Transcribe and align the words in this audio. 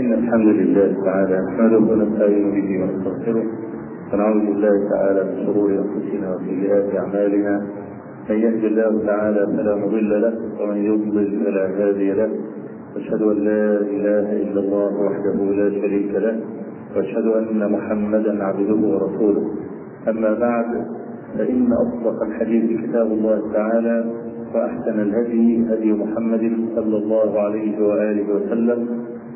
إن 0.00 0.12
الحمد 0.12 0.46
لله 0.46 1.04
تعالى 1.04 1.36
نحمده 1.46 1.78
ونستعين 1.92 2.50
به 2.50 2.68
ونستغفره. 2.82 3.44
ونعوذ 4.12 4.46
بالله 4.46 4.88
تعالى 4.90 5.20
من 5.24 5.46
شرور 5.46 5.70
أنفسنا 5.70 6.34
وسيئات 6.34 6.96
أعمالنا. 6.96 7.66
من 8.30 8.36
يهد 8.36 8.64
الله 8.64 9.06
تعالى 9.06 9.46
فلا 9.56 9.76
مضل 9.76 10.22
له 10.22 10.34
ومن 10.60 10.76
يضلل 10.76 11.44
فلا 11.44 11.64
هادي 11.78 12.12
له. 12.12 12.30
أشهد 12.96 13.22
أن 13.22 13.36
لا 13.36 13.64
إله 13.94 14.26
إلا 14.42 14.60
الله 14.60 14.90
وحده 15.06 15.38
لا 15.60 15.70
شريك 15.80 16.14
له 16.14 16.40
وأشهد 16.96 17.26
أن 17.26 17.72
محمدا 17.72 18.44
عبده 18.44 18.80
ورسوله. 18.88 19.44
أما 20.08 20.34
بعد 20.34 20.86
فإن 21.38 21.72
أصدق 21.72 22.22
الحديث 22.22 22.80
كتاب 22.80 23.06
الله 23.06 23.52
تعالى 23.52 24.04
وأحسن 24.54 25.00
الهدي 25.00 25.66
هدي 25.70 25.92
محمد 25.92 26.44
صلى 26.76 26.96
الله 26.96 27.40
عليه 27.40 27.86
وآله 27.86 28.34
وسلم. 28.34 28.80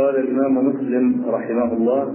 قال 0.00 0.16
الإمام 0.16 0.66
مسلم 0.68 1.24
رحمه 1.28 1.72
الله 1.72 2.14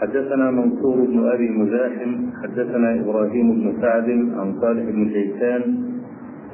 حدثنا 0.00 0.50
منصور 0.50 0.96
بن 1.06 1.26
أبي 1.28 1.48
مزاحم 1.50 2.12
حدثنا 2.42 3.00
إبراهيم 3.00 3.54
بن 3.54 3.72
سعد 3.80 4.08
عن 4.10 4.54
صالح 4.60 4.84
بن 4.90 5.10
شيخان 5.10 5.62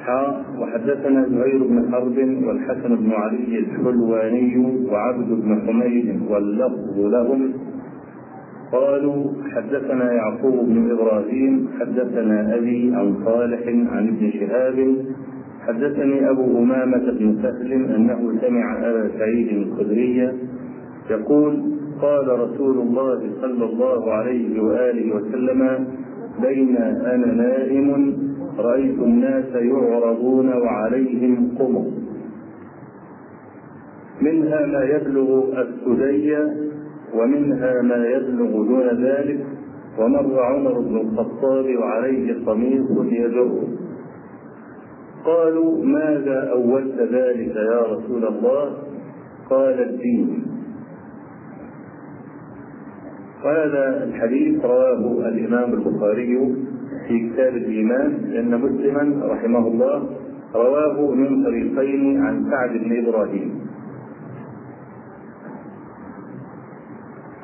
حاء 0.05 0.45
وحدثنا 0.61 1.29
زهير 1.29 1.65
بن 1.65 1.93
حرب 1.93 2.19
والحسن 2.47 2.97
بن 2.97 3.13
علي 3.13 3.59
الحلواني 3.59 4.85
وعبد 4.93 5.29
بن 5.29 5.63
حميد 5.67 6.21
واللفظ 6.31 6.99
لهم. 6.99 7.53
قالوا 8.73 9.25
حدثنا 9.55 10.13
يعقوب 10.13 10.69
بن 10.69 10.91
إبراهيم 10.91 11.69
حدثنا 11.81 12.55
أبي 12.57 12.93
عن 12.95 13.15
صالح 13.25 13.63
عن 13.67 14.09
ابن 14.09 14.31
شهاب 14.31 14.97
حدثني 15.67 16.31
أبو 16.31 16.59
أمامة 16.59 17.13
بن 17.19 17.39
سهل 17.43 17.73
أنه 17.73 18.33
سمع 18.41 18.79
أبا 18.91 19.11
سعيد 19.19 19.49
الخدري 19.49 20.33
يقول 21.11 21.63
قال 22.03 22.41
رسول 22.41 22.79
الله 22.79 23.31
صلى 23.41 23.65
الله 23.65 24.13
عليه 24.13 24.63
وآله 24.63 25.17
وسلم 25.17 25.87
بين 26.43 26.77
أنا 26.77 27.27
نائم 27.35 28.17
رايت 28.59 28.99
الناس 28.99 29.55
يعرضون 29.55 30.49
وعليهم 30.49 31.55
قمر. 31.59 31.85
منها 34.21 34.67
ما 34.67 34.83
يبلغ 34.85 35.61
السدي 35.63 36.37
ومنها 37.15 37.83
ما 37.83 38.07
يبلغ 38.07 38.51
دون 38.63 39.05
ذلك 39.05 39.47
ومر 39.99 40.41
عمر 40.43 40.81
بن 40.81 40.97
الخطاب 40.97 41.77
وعليه 41.79 42.45
قميص 42.47 42.91
يجر 43.13 43.63
قالوا 45.25 45.85
ماذا 45.85 46.51
أولت 46.53 47.01
ذلك 47.01 47.57
يا 47.57 47.83
رسول 47.83 48.27
الله؟ 48.27 48.73
قال 49.51 49.81
الدين. 49.91 50.48
وهذا 53.45 54.05
الحديث 54.05 54.65
رواه 54.65 55.29
الإمام 55.29 55.73
البخاري 55.73 56.55
في 57.09 57.31
كتاب 57.31 57.57
الإيمان 57.57 58.19
لأن 58.31 58.61
مسلما 58.61 59.27
رحمه 59.27 59.67
الله 59.67 60.11
رواه 60.55 61.15
من 61.15 61.45
طريقين 61.45 62.23
عن 62.23 62.51
سعد 62.51 62.71
بن 62.71 63.07
إبراهيم. 63.07 63.61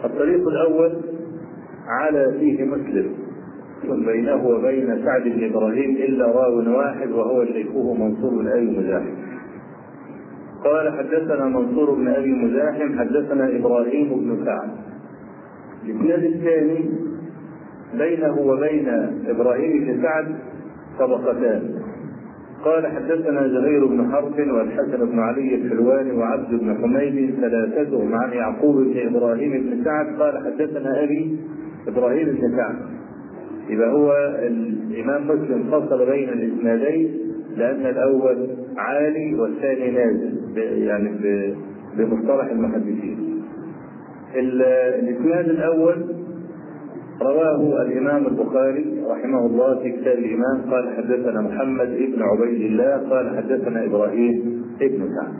الطريق 0.05 0.49
الأول 0.49 0.93
على 1.87 2.37
فيه 2.41 2.65
مسلم 2.65 3.15
بينه 4.07 4.47
وبين 4.47 5.05
سعد 5.05 5.23
بن 5.23 5.45
إبراهيم 5.45 5.91
إلا 5.91 6.27
راو 6.27 6.77
واحد 6.77 7.11
وهو 7.11 7.45
شيخه 7.45 7.95
منصور 7.95 8.43
بن 8.43 8.49
أبي 8.49 8.79
مزاحم. 8.79 9.15
قال 10.65 10.93
حدثنا 10.99 11.45
منصور 11.45 11.95
بن 11.95 12.09
أبي 12.09 12.33
مزاحم 12.33 12.99
حدثنا 12.99 13.57
إبراهيم 13.57 14.09
بن 14.09 14.45
سعد. 14.45 14.71
الإسناد 15.87 16.25
الثاني 16.25 16.91
بينه 17.99 18.39
وبين 18.39 18.89
إبراهيم 19.29 19.85
بن 19.85 20.03
سعد 20.03 20.27
طبقتان. 20.99 21.63
قال 22.65 22.87
حدثنا 22.87 23.49
زهير 23.49 23.87
بن 23.87 24.13
حرب 24.13 24.39
والحسن 24.39 25.07
بن 25.11 25.19
علي 25.19 25.55
الحلواني 25.55 26.13
وعبد 26.13 26.49
بن 26.51 26.77
حميد 26.83 27.35
ثلاثتهم 27.41 28.15
عن 28.15 28.33
يعقوب 28.33 28.77
بن 28.77 29.17
إبراهيم 29.17 29.53
بن 29.53 29.85
سعد. 29.85 30.07
قال 30.21 30.45
حدثنا 30.45 31.05
أبي 31.05 31.39
إبراهيم 31.89 32.27
بن 32.27 32.57
سعد. 32.57 32.77
يبقى 33.69 33.93
هو 33.93 34.13
الإمام 34.39 35.25
مسلم 35.29 35.65
فصل 35.71 36.07
بين 36.11 36.29
الإسنادين 36.29 37.19
لأن 37.57 37.87
الأول 37.87 38.49
عالي 38.77 39.35
والثاني 39.35 39.91
نازل 39.91 40.39
يعني 40.83 41.11
بمصطلح 41.99 42.51
المحدثين. 42.51 43.24
الإسناد 44.37 45.49
الأول 45.49 46.05
رواه 47.23 47.83
الإمام 47.83 48.27
البخاري 48.27 49.03
رحمه 49.11 49.47
الله 49.47 49.83
في 49.83 49.91
كتاب 49.91 50.19
الإيمان 50.19 50.61
قال 50.71 50.97
حدثنا 50.97 51.41
محمد 51.41 51.89
بن 51.89 52.23
عبيد 52.23 52.61
الله 52.61 53.09
قال 53.11 53.37
حدثنا 53.37 53.85
إبراهيم 53.85 54.65
بن 54.81 55.09
سعد. 55.17 55.35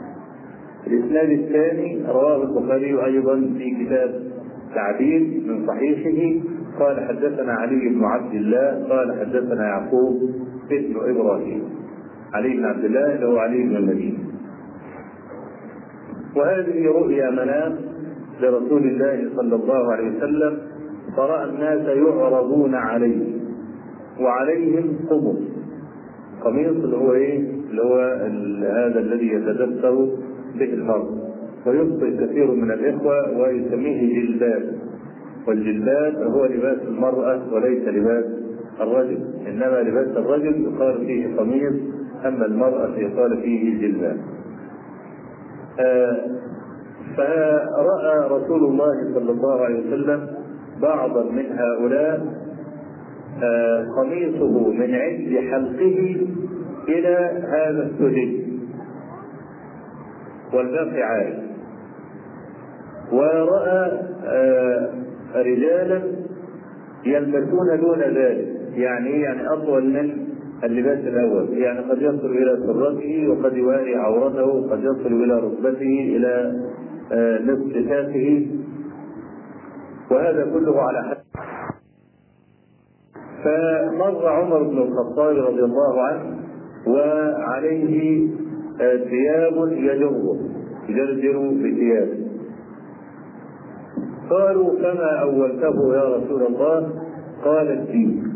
الإسناد 0.87 1.29
الثاني 1.29 2.01
رواه 2.07 2.43
البخاري 2.43 3.05
أيضا 3.05 3.35
في 3.57 3.85
كتاب 3.85 4.23
تعبير 4.75 5.21
من 5.47 5.67
صحيحه 5.67 6.45
قال 6.79 7.07
حدثنا 7.07 7.53
علي 7.53 7.89
بن 7.89 8.03
عبد 8.03 8.33
الله 8.33 8.87
قال 8.89 9.19
حدثنا 9.19 9.65
يعقوب 9.65 10.21
بن 10.69 10.95
إبراهيم. 10.95 11.63
علي 12.33 12.49
بن 12.57 12.65
عبد 12.65 12.85
الله 12.85 13.15
اللي 13.15 13.25
هو 13.25 13.37
علي 13.37 13.63
بن 13.63 13.75
المدينة. 13.75 14.17
وهذه 16.35 16.85
رؤيا 16.85 17.29
منام 17.31 17.75
لرسول 18.41 18.83
الله 18.87 19.29
صلى 19.35 19.55
الله 19.55 19.91
عليه 19.93 20.17
وسلم 20.17 20.57
فرأى 21.17 21.49
الناس 21.49 21.87
يعرضون 21.87 22.75
عليه 22.75 23.25
وعليهم 24.19 24.99
قمص 25.09 25.37
قميص 26.43 26.83
اللي 26.83 26.97
هو 26.97 27.13
إيه؟ 27.13 27.39
اللي 27.69 27.81
هو 27.81 27.99
هذا 28.71 28.99
الذي 28.99 29.27
يتدثر 29.27 29.95
به 30.59 30.73
الفرد 30.73 31.19
ويخطئ 31.65 32.25
كثير 32.25 32.51
من 32.51 32.71
الإخوة 32.71 33.37
ويسميه 33.39 34.21
جلباب. 34.21 34.63
والجلباب 35.47 36.15
هو 36.15 36.45
لباس 36.45 36.77
المرأة 36.87 37.53
وليس 37.53 37.87
لباس 37.87 38.25
الرجل. 38.81 39.17
إنما 39.47 39.81
لباس 39.89 40.17
الرجل 40.17 40.61
يقال 40.63 40.97
فيه 41.05 41.35
قميص 41.37 41.73
أما 42.25 42.45
المرأة 42.45 42.95
يقال 42.97 43.37
فيه 43.41 43.81
جلباب. 43.81 44.17
آه 45.79 46.17
فراى 47.17 48.27
رسول 48.29 48.63
الله 48.63 49.13
صلى 49.13 49.31
الله 49.31 49.61
عليه 49.65 49.79
وسلم 49.87 50.27
بعضا 50.81 51.23
من 51.23 51.45
هؤلاء 51.51 52.25
قميصه 53.97 54.69
من 54.69 54.95
عند 54.95 55.37
حلقه 55.51 56.17
إلى 56.89 57.43
هذا 57.47 57.83
السجن 57.91 58.45
والباقي 60.53 61.01
عالي 61.03 61.43
ورأى 63.11 64.01
رجالا 65.35 66.01
يلبسون 67.05 67.79
دون 67.81 67.99
ذلك 67.99 68.47
يعني 68.75 69.21
يعني 69.21 69.47
أطول 69.53 69.85
من 69.85 70.25
اللباس 70.63 70.99
الأول. 70.99 71.57
يعني 71.57 71.79
قد 71.79 72.01
يصل 72.01 72.25
إلى 72.25 72.57
سرته 72.67 73.27
وقد 73.29 73.57
يواري 73.57 73.95
عورته 73.95 74.45
وقد 74.45 74.79
يصل 74.83 75.23
إلى 75.23 75.33
ركبته 75.39 76.15
إلى 76.15 76.61
نصف 77.41 77.89
كافه 77.89 78.47
وهذا 80.11 80.43
كله 80.53 80.81
على 80.81 81.03
حد 81.03 81.17
فمر 83.43 84.27
عمر 84.27 84.63
بن 84.63 84.77
الخطاب 84.77 85.35
رضي 85.37 85.63
الله 85.63 86.01
عنه 86.01 86.39
وعليه 86.87 88.27
ثياب 88.79 89.67
يجره 89.71 90.39
يجرجر 90.89 91.39
بثيابه 91.49 92.25
قالوا 94.29 94.75
فما 94.79 95.21
أولته 95.21 95.95
يا 95.95 96.15
رسول 96.17 96.43
الله؟ 96.43 96.89
قال 97.43 97.71
الدين. 97.71 98.33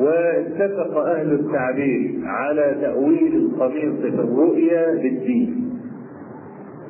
واتفق 0.00 0.96
أهل 0.96 1.32
التعبير 1.32 2.20
على 2.24 2.76
تأويل 2.80 3.36
القميص 3.36 4.00
في 4.00 4.08
الرؤيا 4.08 4.94
بالدين. 4.94 5.55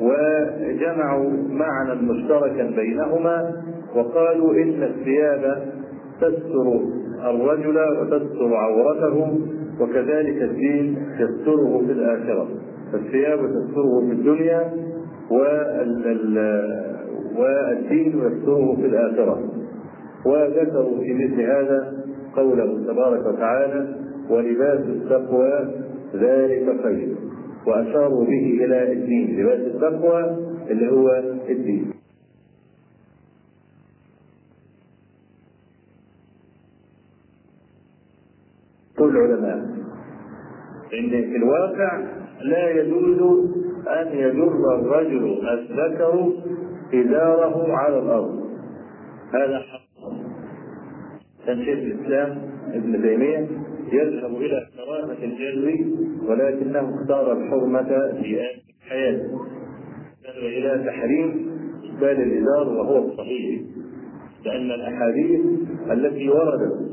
وجمعوا 0.07 1.31
معنى 1.49 1.95
مشتركا 2.03 2.71
بينهما 2.77 3.53
وقالوا 3.97 4.53
إن 4.55 4.83
الثياب 4.83 5.73
تستر 6.21 6.81
الرجل 7.31 7.79
وتستر 8.01 8.55
عورته 8.55 9.39
وكذلك 9.81 10.43
الدين 10.43 10.97
يستره 11.19 11.83
في 11.87 11.93
الآخرة. 11.93 12.49
فالثياب 12.93 13.39
تستره 13.39 14.01
في 14.07 14.13
الدنيا 14.13 14.73
والدين 17.39 18.13
يستره 18.27 18.77
في 18.77 18.87
الآخرة. 18.87 19.39
وذكروا 20.27 20.99
في 21.01 21.15
مثل 21.15 21.41
هذا 21.41 21.93
قوله 22.37 22.85
تبارك 22.87 23.27
وتعالى 23.27 23.89
ولباس 24.31 24.81
التقوى 24.81 25.69
ذلك 26.15 26.67
خير. 26.83 27.09
وأشاروا 27.67 28.25
به 28.25 28.65
إلى 28.65 28.93
الدين. 28.93 29.41
لباس 29.41 29.61
التقوى 29.61 30.21
اللي 30.71 30.91
هو 30.93 31.09
الدين. 31.49 31.93
كل 38.99 39.17
العلماء 39.17 39.57
إن 40.95 41.11
في 41.11 41.37
الواقع 41.37 42.05
لا 42.43 42.71
يجوز 42.71 43.21
أن 43.89 44.07
يجر 44.07 44.75
الرجل 44.75 45.49
الذكر 45.49 46.33
ازاره 46.95 47.73
على 47.73 47.99
الأرض. 47.99 48.47
هذا 49.35 49.59
حق. 49.59 49.87
كان 51.47 51.65
شيخ 51.65 51.79
الإسلام 51.79 52.39
ابن 52.73 53.03
تيمية 53.03 53.49
يذهب 53.93 54.37
إلى 54.37 54.67
كراهه 54.77 55.25
الجر 55.25 55.85
ولكنه 56.29 56.95
اختار 57.03 57.33
الحرمة 57.33 57.83
في 58.23 58.41
حياته 58.89 59.31
ذهب 60.25 60.45
إلى 60.45 60.85
تحريم 60.87 61.51
اسبال 61.85 62.23
الازار 62.23 62.69
وهو 62.69 62.99
الصحيح 63.09 63.61
لأن 64.45 64.71
الأحاديث 64.71 65.41
التي 65.91 66.29
وردت 66.29 66.87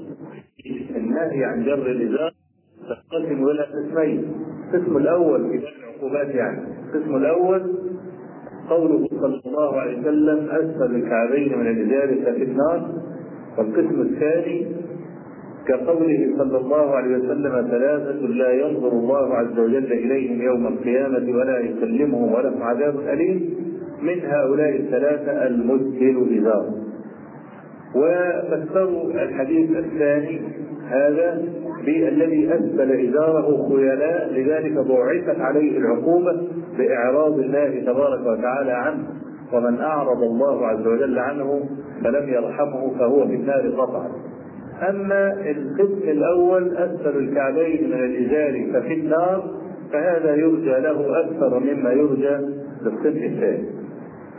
في 0.63 0.97
النهي 0.97 1.45
عن 1.45 1.63
جر 1.65 1.91
الازار 1.91 2.31
تنقسم 3.11 3.47
إلى 3.47 3.63
قسمين. 3.63 4.33
القسم 4.73 4.97
الأول 4.97 5.49
في 5.49 5.67
العقوبات 5.79 6.35
يعني. 6.35 6.61
القسم 6.85 7.15
الأول 7.15 7.75
قوله 8.69 9.07
صلى 9.09 9.41
الله 9.45 9.75
عليه 9.79 9.99
وسلم 9.99 10.49
أسفل 10.49 10.95
الكعبين 10.95 11.57
من 11.59 11.67
الازار 11.67 12.15
ففي 12.25 12.43
النار. 12.43 13.01
والقسم 13.57 14.01
الثاني 14.01 14.67
كقوله 15.67 16.29
صلى 16.37 16.57
الله 16.57 16.95
عليه 16.95 17.17
وسلم 17.17 17.67
ثلاثة 17.71 18.27
لا 18.27 18.51
ينظر 18.53 18.91
الله 18.91 19.33
عز 19.35 19.59
وجل 19.59 19.93
إليهم 19.93 20.41
يوم 20.41 20.67
القيامة 20.67 21.37
ولا 21.37 21.59
يكلمهم 21.59 22.33
ولهم 22.33 22.63
عذاب 22.63 22.99
أليم 22.99 23.49
من 24.01 24.19
هؤلاء 24.25 24.75
الثلاثة 24.75 25.47
المسبل 25.47 26.39
إزار 26.39 26.65
وفسروا 27.95 29.11
الحديث 29.11 29.69
الثاني 29.77 30.41
هذا 30.89 31.43
بالذي 31.85 32.53
أسبل 32.55 32.91
إزاره 33.07 33.69
خيلاء 33.69 34.29
لذلك 34.33 34.73
بعثت 34.87 35.39
عليه 35.39 35.77
العقوبة 35.77 36.47
بإعراض 36.77 37.39
الله 37.39 37.79
تبارك 37.85 38.27
وتعالى 38.27 38.71
عنه. 38.71 39.03
ومن 39.53 39.79
أعرض 39.81 40.23
الله 40.23 40.67
عز 40.67 40.87
وجل 40.87 41.19
عنه 41.19 41.63
فلم 42.03 42.29
يرحمه 42.29 42.97
فهو 42.99 43.27
في 43.27 43.35
النار 43.35 43.69
قطعا. 43.77 44.09
أما 44.89 45.33
القسم 45.51 46.09
الأول 46.09 46.77
أسفل 46.77 47.17
الكعبين 47.17 47.89
من 47.89 48.03
الإزار 48.03 48.71
ففي 48.73 48.93
النار 48.93 49.43
فهذا 49.91 50.35
يرجى 50.35 50.79
له 50.79 51.19
أكثر 51.19 51.59
مما 51.59 51.91
يرجى 51.91 52.37
للقسم 52.81 53.23
الثاني. 53.23 53.65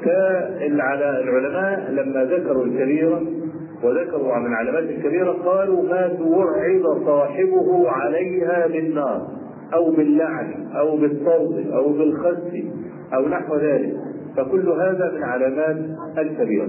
كالعلماء 0.04 1.90
لما 1.90 2.25
ذكروا 2.25 2.64
الكبيرة 2.64 3.22
وذكروا 3.82 4.32
عن 4.32 4.46
العلامات 4.46 4.82
الكبيرة 4.82 5.32
قالوا 5.32 5.82
ما 5.82 6.08
توعظ 6.08 7.04
صاحبه 7.06 7.88
عليها 7.90 8.66
بالنار 8.66 9.28
أو 9.75 9.90
باللعن 9.90 10.66
أو 10.76 10.96
بالطرد 10.96 11.70
أو 11.72 11.92
بالخس 11.92 12.52
أو 13.14 13.28
نحو 13.28 13.56
ذلك. 13.56 13.92
فكل 14.36 14.69
هذا 14.69 15.12
من 15.14 15.22
علامات 15.22 15.76
الكبيرة. 16.19 16.69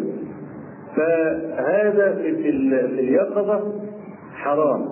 فهذا 0.95 2.15
في, 2.21 2.49
اليقظة 2.99 3.73
حرام. 4.33 4.85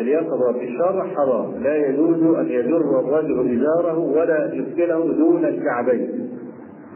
اليقظة 0.00 0.52
في 0.52 0.64
الشرع 0.64 1.06
حرام. 1.06 1.62
لا 1.62 1.76
يجوز 1.88 2.36
أن 2.36 2.46
يجر 2.46 3.00
الرجل 3.00 3.58
إزاره 3.58 3.98
ولا 3.98 4.54
يسكنه 4.54 5.04
دون 5.04 5.44
الكعبين. 5.44 6.28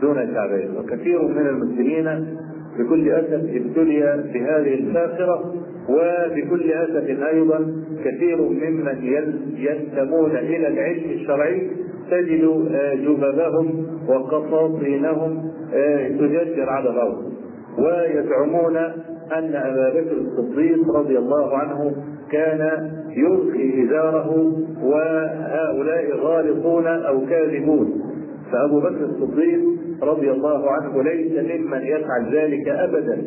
دون 0.03 0.19
الكعبين. 0.19 0.77
وكثير 0.79 1.23
من 1.23 1.47
المسلمين 1.47 2.37
بكل 2.79 3.11
أسف 3.11 3.45
ابتلي 3.55 4.25
بهذه 4.35 4.75
الفاخرة 4.75 5.55
وبكل 5.89 6.73
أسف 6.73 7.23
أيضا 7.23 7.85
كثير 8.05 8.43
ممن 8.43 9.25
ينتمون 9.57 10.31
إلى 10.31 10.69
العلم 10.69 11.11
الشرعي. 11.11 11.71
تجد 12.11 12.43
جببهم 13.05 13.87
وقصاصينهم 14.09 15.51
تجدر 16.19 16.71
على 16.71 16.91
الأرض. 16.91 17.28
ويزعمون 17.79 18.77
أن 19.33 19.55
أبا 19.55 20.01
بكر 20.01 20.13
الصديق 20.13 20.91
رضي 20.97 21.19
الله 21.19 21.57
عنه 21.57 21.93
كان 22.33 22.91
يلقي 23.17 23.85
إزاره 23.85 24.53
وهؤلاء 24.83 26.17
غالطون 26.17 26.87
أو 26.87 27.27
كاذبون. 27.27 28.03
فأبو 28.53 28.81
بكر 28.81 29.05
الصديق 29.05 29.61
رضي 30.03 30.31
الله 30.31 30.71
عنه 30.71 31.03
ليس 31.03 31.33
ممن 31.33 31.83
يفعل 31.83 32.33
ذلك 32.33 32.69
ابدا 32.69 33.23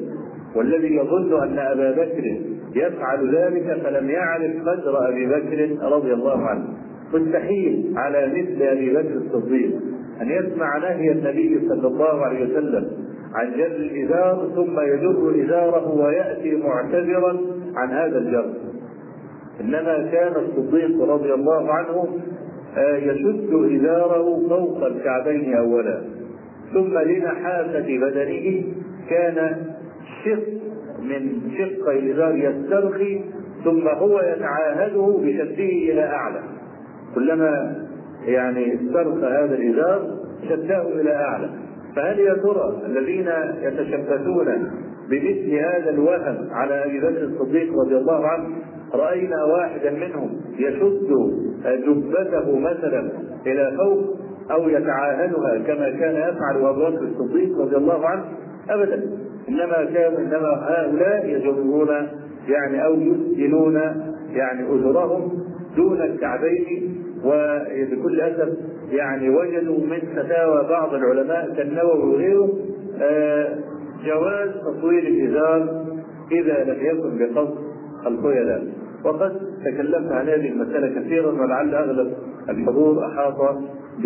والذي 0.56 0.95
يظن 0.95 1.44
أن 1.44 1.59
أبا 1.59 1.92
بكر 1.92 2.42
يفعل 2.75 3.36
ذلك 3.36 3.81
فلم 3.83 4.09
يعرف 4.09 4.51
قدر 4.62 5.09
أبي 5.09 5.25
بكر 5.25 5.86
رضي 5.92 6.13
الله 6.13 6.45
عنه. 6.45 6.63
مستحيل 7.13 7.94
على 7.98 8.27
مثل 8.27 8.62
أبي 8.62 8.94
بكر 8.94 9.13
الصديق 9.15 9.71
أن 10.21 10.30
يسمع 10.30 10.77
نهي 10.77 11.12
النبي 11.12 11.68
صلى 11.69 11.88
الله 11.88 12.25
عليه 12.25 12.45
وسلم 12.45 12.88
عن 13.33 13.51
جر 13.57 13.65
الإزار 13.65 14.49
ثم 14.55 14.79
يجر 14.79 15.45
إزاره 15.45 15.91
ويأتي 15.91 16.55
معتذرا 16.55 17.39
عن 17.75 17.89
هذا 17.89 18.17
الجر 18.17 18.53
إنما 19.61 20.09
كان 20.11 20.33
الصديق 20.35 21.01
رضي 21.03 21.33
الله 21.33 21.73
عنه 21.73 22.07
يشد 22.77 23.53
إزاره 23.53 24.47
فوق 24.49 24.85
الكعبين 24.85 25.55
اولا. 25.57 26.01
ثم 26.73 26.97
لنحاسه 26.97 27.97
بدنه 27.97 28.63
كان 29.09 29.65
شق 30.25 30.47
من 31.01 31.41
شق 31.57 31.89
الإزار 31.89 32.35
يسترخي 32.35 33.21
ثم 33.63 33.88
هو 33.88 34.19
يتعاهده 34.19 35.19
بشده 35.23 35.63
إلى 35.63 36.03
أعلى. 36.03 36.39
كلما 37.15 37.75
يعني 38.25 38.75
استرخى 38.75 39.25
هذا 39.25 39.55
الإزار 39.55 40.17
شداه 40.50 40.88
إلى 40.88 41.11
أعلى. 41.15 41.50
فهل 41.95 42.19
يا 42.19 42.33
ترى 42.33 42.81
الذين 42.86 43.29
يتشبثون 43.62 44.71
بمثل 45.10 45.53
هذا 45.55 45.89
الوهم 45.89 46.50
على 46.51 46.86
أبي 46.86 47.00
بكر 47.00 47.24
الصديق 47.24 47.79
رضي 47.86 47.98
الله 47.98 48.27
عنه 48.27 48.48
رأينا 48.93 49.43
واحدا 49.43 49.91
منهم 49.91 50.41
يشد 50.57 51.10
جبته 51.65 52.60
مثلا 52.60 53.10
إلى 53.48 53.77
فوق 53.77 54.17
أو 54.51 54.69
يتعاهدها 54.69 55.57
كما 55.67 55.89
كان 55.89 56.15
يفعل 56.15 56.55
أبو 56.55 56.74
بكر 56.74 57.03
الصديق 57.03 57.60
رضي 57.60 57.75
الله 57.75 58.07
عنه؟ 58.07 58.24
ابدا. 58.69 59.03
إنما 59.50 59.86
كان 59.93 60.13
إنما 60.13 60.48
هؤلاء 60.48 61.25
يجرون 61.29 61.89
يعني 62.48 62.86
أو 62.86 62.93
يسجلون 62.93 63.75
يعني 64.33 64.63
أجرهم 64.69 65.43
دون 65.75 66.01
الكعبين 66.01 66.98
وبكل 67.25 68.21
أسف 68.21 68.50
يعني 68.91 69.29
وجدوا 69.29 69.79
من 69.79 70.00
فتاوى 70.15 70.67
بعض 70.69 70.93
العلماء 70.93 71.53
كالنووي 71.57 72.13
وغيره 72.13 72.50
آه 73.01 73.57
جواز 74.05 74.50
تطويل 74.50 75.07
الإزار 75.07 75.86
إذا 76.31 76.63
لم 76.63 76.86
يكن 76.86 77.17
بقصد 77.19 77.57
الخيلاء 78.07 78.63
وقد 79.03 79.39
تكلمت 79.65 80.12
عن 80.12 80.27
هذه 80.29 80.50
المسألة 80.50 81.01
كثيرا 81.01 81.31
ولعل 81.31 81.75
أغلب 81.75 82.13
الحضور 82.50 83.05
أحاط 83.05 83.57
ب 84.00 84.05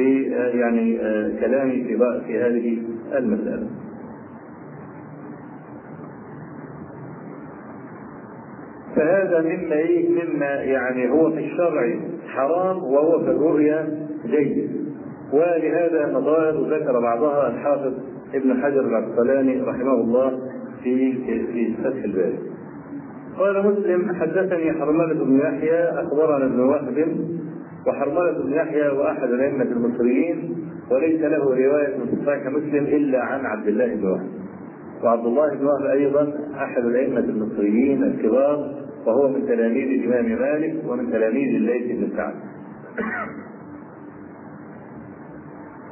يعني 0.53 0.97
كلامي 1.39 1.83
في 1.83 1.97
في 2.27 2.39
هذه 2.39 2.77
المسألة. 3.17 3.67
فهذا 8.95 9.41
مما 9.41 9.75
إيه 9.75 10.09
مما 10.09 10.45
يعني 10.45 11.09
هو 11.11 11.31
في 11.31 11.39
الشرع 11.39 11.95
حرام 12.27 12.77
وهو 12.83 13.19
في 13.19 13.31
الرؤيا 13.31 14.04
جيد. 14.27 14.71
ولهذا 15.33 16.11
نظائر 16.13 16.77
ذكر 16.77 16.99
بعضها 16.99 17.49
الحافظ 17.49 17.93
ابن 18.33 18.63
حجر 18.63 18.81
العسقلاني 18.81 19.61
رحمه 19.61 19.93
الله 19.93 20.39
في 20.83 21.13
في 21.25 21.73
فتح 21.83 22.03
الباري. 22.03 22.39
قال 23.37 23.65
مسلم 23.67 24.15
حدثني 24.15 24.73
حرملة 24.73 25.25
بن 25.25 25.39
يحيى 25.39 25.83
أخبرنا 25.83 26.45
ابن 26.45 26.59
وهب 26.59 27.07
وحرملة 27.87 28.43
بن 28.43 28.53
يحيى 28.53 28.89
وأحد 28.89 29.29
الأئمة 29.29 29.63
المصريين 29.63 30.55
وليس 30.91 31.21
له 31.21 31.43
رواية 31.43 31.95
في 31.95 32.25
صحيح 32.25 32.47
مسلم 32.47 32.85
إلا 32.85 33.21
عن 33.21 33.45
عبد 33.45 33.67
الله 33.67 33.95
بن 33.95 34.07
وهب. 34.07 34.27
وعبد 35.03 35.25
الله 35.25 35.55
بن 35.55 35.65
وهب 35.65 35.85
أيضا 35.85 36.33
أحد 36.55 36.85
الأئمة 36.85 37.19
المصريين 37.19 38.03
الكبار 38.03 38.85
وهو 39.05 39.29
من 39.29 39.47
تلاميذ 39.47 40.03
الإمام 40.03 40.41
مالك 40.41 40.75
ومن 40.87 41.11
تلاميذ 41.11 41.55
الليث 41.55 41.97
بن 41.97 42.17
سعد. 42.17 42.33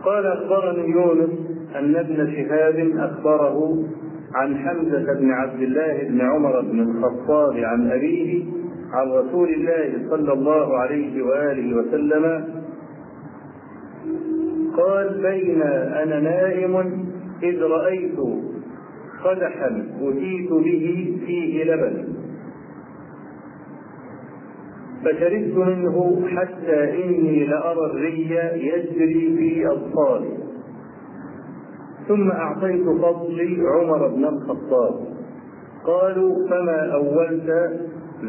قال 0.05 0.25
أخبرني 0.25 0.89
يونس 0.89 1.29
أن 1.75 1.95
ابن 1.95 2.31
شهاب 2.36 2.91
أخبره 2.98 3.83
عن 4.33 4.57
حمزة 4.57 5.13
بن 5.13 5.31
عبد 5.31 5.62
الله 5.62 6.03
بن 6.03 6.22
عمر 6.22 6.62
بن 6.62 6.79
الخطاب 6.79 7.57
عن 7.57 7.91
أبيه 7.91 8.43
عن 8.91 9.07
رسول 9.12 9.50
الله 9.50 10.10
صلى 10.10 10.33
الله 10.33 10.77
عليه 10.77 11.24
وآله 11.24 11.75
وسلم 11.77 12.45
قال 14.77 15.22
بين 15.22 15.62
أنا 16.01 16.19
نائم 16.19 17.05
إذ 17.43 17.62
رأيت 17.62 18.17
قدحا 19.24 19.88
أتيت 20.01 20.50
به 20.51 21.17
فيه 21.25 21.63
لبن 21.63 22.07
فشربت 25.05 25.55
منه 25.57 26.27
حتى 26.27 27.03
إني 27.03 27.45
لأرى 27.45 27.86
الري 27.86 28.29
يجري 28.53 29.36
في 29.38 29.67
أبصاري 29.67 30.38
ثم 32.07 32.31
أعطيت 32.31 32.83
فضلي 32.83 33.57
عمر 33.75 34.07
بن 34.07 34.25
الخطاب. 34.25 34.95
قالوا 35.86 36.48
فما 36.50 36.93
أولت 36.93 37.50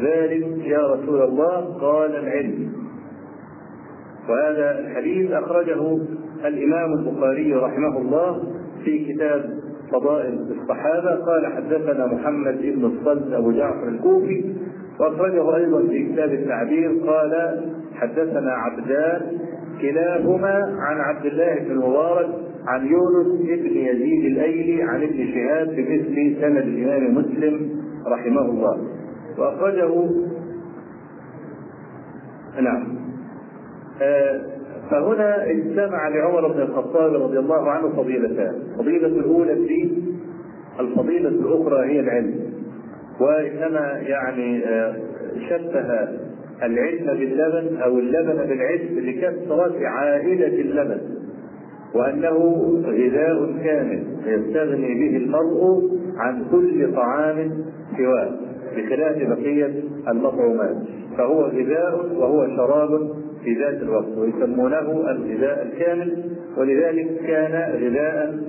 ذلك 0.03 0.65
يا 0.65 0.87
رسول 0.87 1.21
الله؟ 1.21 1.77
قال 1.81 2.15
العلم. 2.15 2.73
وهذا 4.29 4.79
الحديث 4.79 5.31
أخرجه 5.31 5.99
الإمام 6.45 6.93
البخاري 6.93 7.53
رحمه 7.53 7.97
الله 7.97 8.43
في 8.85 9.13
كتاب 9.13 9.59
فضائل 9.91 10.39
الصحابة. 10.61 11.15
قال 11.15 11.45
حدثنا 11.45 12.05
محمد 12.05 12.61
بن 12.61 12.85
الصلت 12.85 13.33
أبو 13.33 13.51
جعفر 13.51 13.87
الكوفي 13.87 14.55
وأخرجه 14.99 15.55
أيضا 15.55 15.87
في 15.87 16.09
كتاب 16.13 16.33
التعبير 16.33 16.91
قال 17.07 17.61
حدثنا 17.93 18.51
عبدان 18.51 19.21
كلاهما 19.81 20.77
عن 20.79 20.97
عبد 20.97 21.25
الله 21.25 21.55
بن 21.55 21.71
المبارك 21.71 22.29
عن 22.67 22.87
يونس 22.87 23.41
بن 23.59 23.77
يزيد 23.77 24.25
الأيلي 24.25 24.83
عن 24.83 25.03
ابن 25.03 25.27
شهاب 25.33 25.67
بمثل 25.67 26.41
سند 26.41 26.57
الإمام 26.57 27.15
مسلم 27.15 27.69
رحمه 28.07 28.41
الله. 28.41 28.87
وأخرجه 29.37 30.09
نعم. 32.61 32.95
آه 34.01 34.41
فهنا 34.91 35.51
اجتمع 35.51 36.07
لعمر 36.07 36.47
بن 36.47 36.61
الخطاب 36.61 37.13
رضي 37.13 37.39
الله 37.39 37.69
عنه 37.71 37.89
فضيلتان. 37.89 38.55
الفضيلة 38.71 39.07
الأولى 39.07 39.53
الدين 39.53 40.17
الفضيلة 40.79 41.29
الأخرى 41.29 41.85
هي 41.85 41.99
العلم. 41.99 42.44
وإنما 43.19 43.99
يعني 44.07 44.65
آه 44.65 44.95
شبه 45.49 46.07
العلم 46.63 47.05
باللبن 47.05 47.77
أو 47.77 47.99
اللبن 47.99 48.37
بالعلم 48.37 48.99
لكثرة 48.99 49.87
عائلة 49.87 50.61
اللبن 50.61 51.01
وأنه 51.95 52.37
غذاء 52.85 53.63
كامل 53.63 54.03
يستغني 54.25 54.93
به 54.93 55.17
المرء 55.17 55.81
عن 56.17 56.45
كل 56.51 56.93
طعام 56.95 57.51
سواه 57.97 58.31
بخلاف 58.77 59.17
بقية 59.17 59.73
المطعومات. 60.07 60.75
فهو 61.17 61.41
غذاء 61.45 62.15
وهو 62.15 62.47
شراب 62.57 63.09
في 63.43 63.53
ذات 63.53 63.81
الوقت 63.81 64.17
ويسمونه 64.17 64.79
الغذاء 65.11 65.67
الكامل 65.71 66.23
ولذلك 66.57 67.07
كان 67.27 67.73
غذاء 67.81 68.39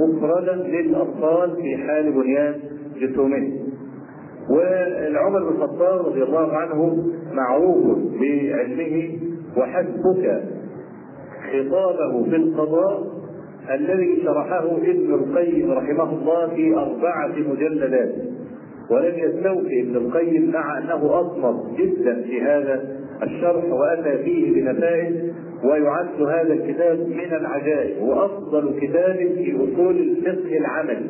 مفردا 0.00 0.54
للأطفال 0.54 1.56
في 1.62 1.76
حال 1.76 2.12
بنيان 2.12 2.54
جسومهم. 3.00 3.73
والعمر 4.50 5.38
بن 5.50 5.56
الخطاب 5.56 6.06
رضي 6.06 6.22
الله 6.22 6.52
عنه 6.56 7.04
معروف 7.32 7.98
بعلمه 8.20 9.18
وحسبك 9.56 10.42
خطابه 11.52 12.24
في 12.30 12.36
القضاء 12.36 13.14
الذي 13.70 14.22
شرحه 14.24 14.76
ابن 14.76 15.14
القيم 15.14 15.70
رحمه 15.70 16.12
الله 16.12 16.46
في 16.54 16.74
أربعة 16.76 17.32
مجلدات 17.52 18.14
ولم 18.90 19.14
يستوفي 19.18 19.80
ابن 19.80 19.96
القيم 19.96 20.50
مع 20.50 20.78
أنه 20.78 21.20
أصمت 21.20 21.78
جدا 21.80 22.22
في 22.22 22.40
هذا 22.42 22.84
الشرح 23.22 23.64
وأتى 23.64 24.18
فيه 24.24 24.52
بنتائج 24.54 25.14
ويعد 25.64 26.22
هذا 26.22 26.52
الكتاب 26.52 26.98
من 26.98 27.32
العجائب 27.34 28.02
وأفضل 28.02 28.80
كتاب 28.80 29.16
في 29.16 29.56
أصول 29.56 29.96
الفقه 29.96 30.56
العملي. 30.58 31.08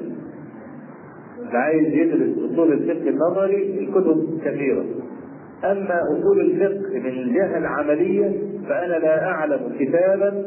عايز 1.52 1.86
يدرس 1.94 2.43
أصول 2.54 2.72
الفقه 2.72 3.08
النظري 3.08 3.78
الكتب 3.78 4.38
كثيرة. 4.44 4.84
أما 5.64 6.00
أصول 6.18 6.40
الفقه 6.40 6.98
من 6.98 7.06
الجهة 7.06 7.58
العملية 7.58 8.32
فأنا 8.68 8.92
لا 8.98 9.24
أعلم 9.26 9.60
كتابا 9.78 10.44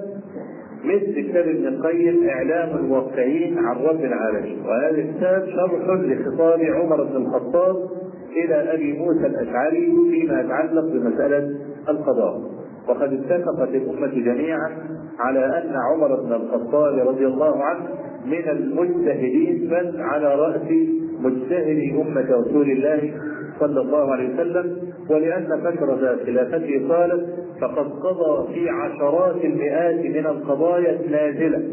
مثل 0.84 1.22
كتاب 1.30 1.48
ابن 1.48 1.68
القيم 1.68 2.30
إعلام 2.30 2.78
الموقعين 2.78 3.58
عن 3.58 3.76
رب 3.76 4.04
العالمين. 4.04 4.58
وهذا 4.66 4.90
الكتاب 4.90 5.46
شرح 5.50 5.90
لخطاب 5.90 6.60
عمر 6.62 7.04
بن 7.04 7.16
الخطاب 7.16 7.76
إلى 8.36 8.74
أبي 8.74 8.94
موسى 8.94 9.28
الأشعري 9.28 9.92
فيما 10.12 10.42
يتعلق 10.42 10.86
بمسألة 10.86 11.56
القضاء. 11.90 12.42
وقد 12.88 13.14
اتفقت 13.14 13.70
الأمة 13.70 14.08
جميعا 14.08 14.72
على 15.20 15.46
أن 15.46 15.74
عمر 15.92 16.22
بن 16.22 16.34
الخطاب 16.34 17.08
رضي 17.08 17.26
الله 17.28 17.64
عنه 17.64 17.86
من 18.26 18.50
المجتهدين 18.50 19.68
بل 19.70 20.02
على 20.02 20.36
رأس 20.36 20.68
مجتهد 21.20 21.96
أمة 22.08 22.28
رسول 22.32 22.72
الله 22.72 23.14
صلى 23.60 23.82
الله 23.82 24.12
عليه 24.12 24.34
وسلم 24.34 24.78
ولأن 25.10 25.62
فترة 25.64 26.18
خلافته 26.26 26.88
طالت 26.90 27.26
فقد 27.62 27.88
قضى 27.92 28.54
في 28.54 28.70
عشرات 28.70 29.46
المئات 29.46 29.96
من 30.06 30.26
القضايا 30.26 31.00
النازلة. 31.06 31.64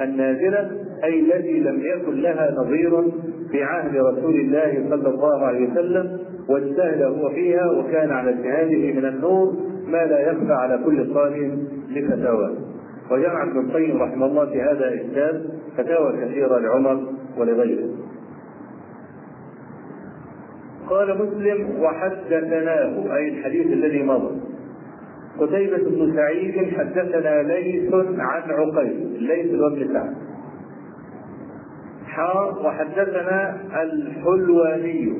النازلة 0.00 0.70
أي 1.04 1.20
التي 1.20 1.60
لم 1.60 1.80
يكن 1.80 2.20
لها 2.20 2.54
نظير 2.58 3.02
في 3.50 3.62
عهد 3.62 3.96
رسول 3.96 4.34
الله 4.34 4.86
صلى 4.90 5.08
الله 5.08 5.44
عليه 5.46 5.70
وسلم 5.70 6.18
واجتهد 6.48 7.02
هو 7.02 7.30
فيها 7.30 7.70
وكان 7.70 8.10
على 8.10 8.30
اجتهاده 8.30 8.92
من 9.00 9.04
النور 9.04 9.52
ما 9.86 10.06
لا 10.06 10.20
يخفى 10.30 10.52
على 10.52 10.80
كل 10.84 11.14
قائم 11.14 11.68
لفتاواه 11.90 12.52
وجمع 13.10 13.42
ابن 13.42 13.60
القيم 13.60 14.02
رحمه 14.02 14.26
الله 14.26 14.46
في 14.46 14.62
هذا 14.62 14.88
الكتاب 14.88 15.42
فتاوى 15.76 16.12
كثيرة 16.24 16.58
لعمر 16.58 17.00
ولغيره. 17.38 17.88
قال 20.90 21.26
مسلم 21.26 21.80
وحدثناه 21.80 23.16
أي 23.16 23.28
الحديث 23.28 23.66
الذي 23.66 24.02
مضى. 24.02 24.40
قتيبة 25.38 25.76
بن 25.76 26.12
سعيد 26.16 26.74
حدثنا 26.78 27.42
ليث 27.42 27.94
عن 28.18 28.42
عقيل 28.50 29.16
ليث 29.20 29.50
بن 29.50 29.92
سعد. 29.92 30.14
حاء 32.06 32.66
وحدثنا 32.66 33.60
الحلواني 33.82 35.14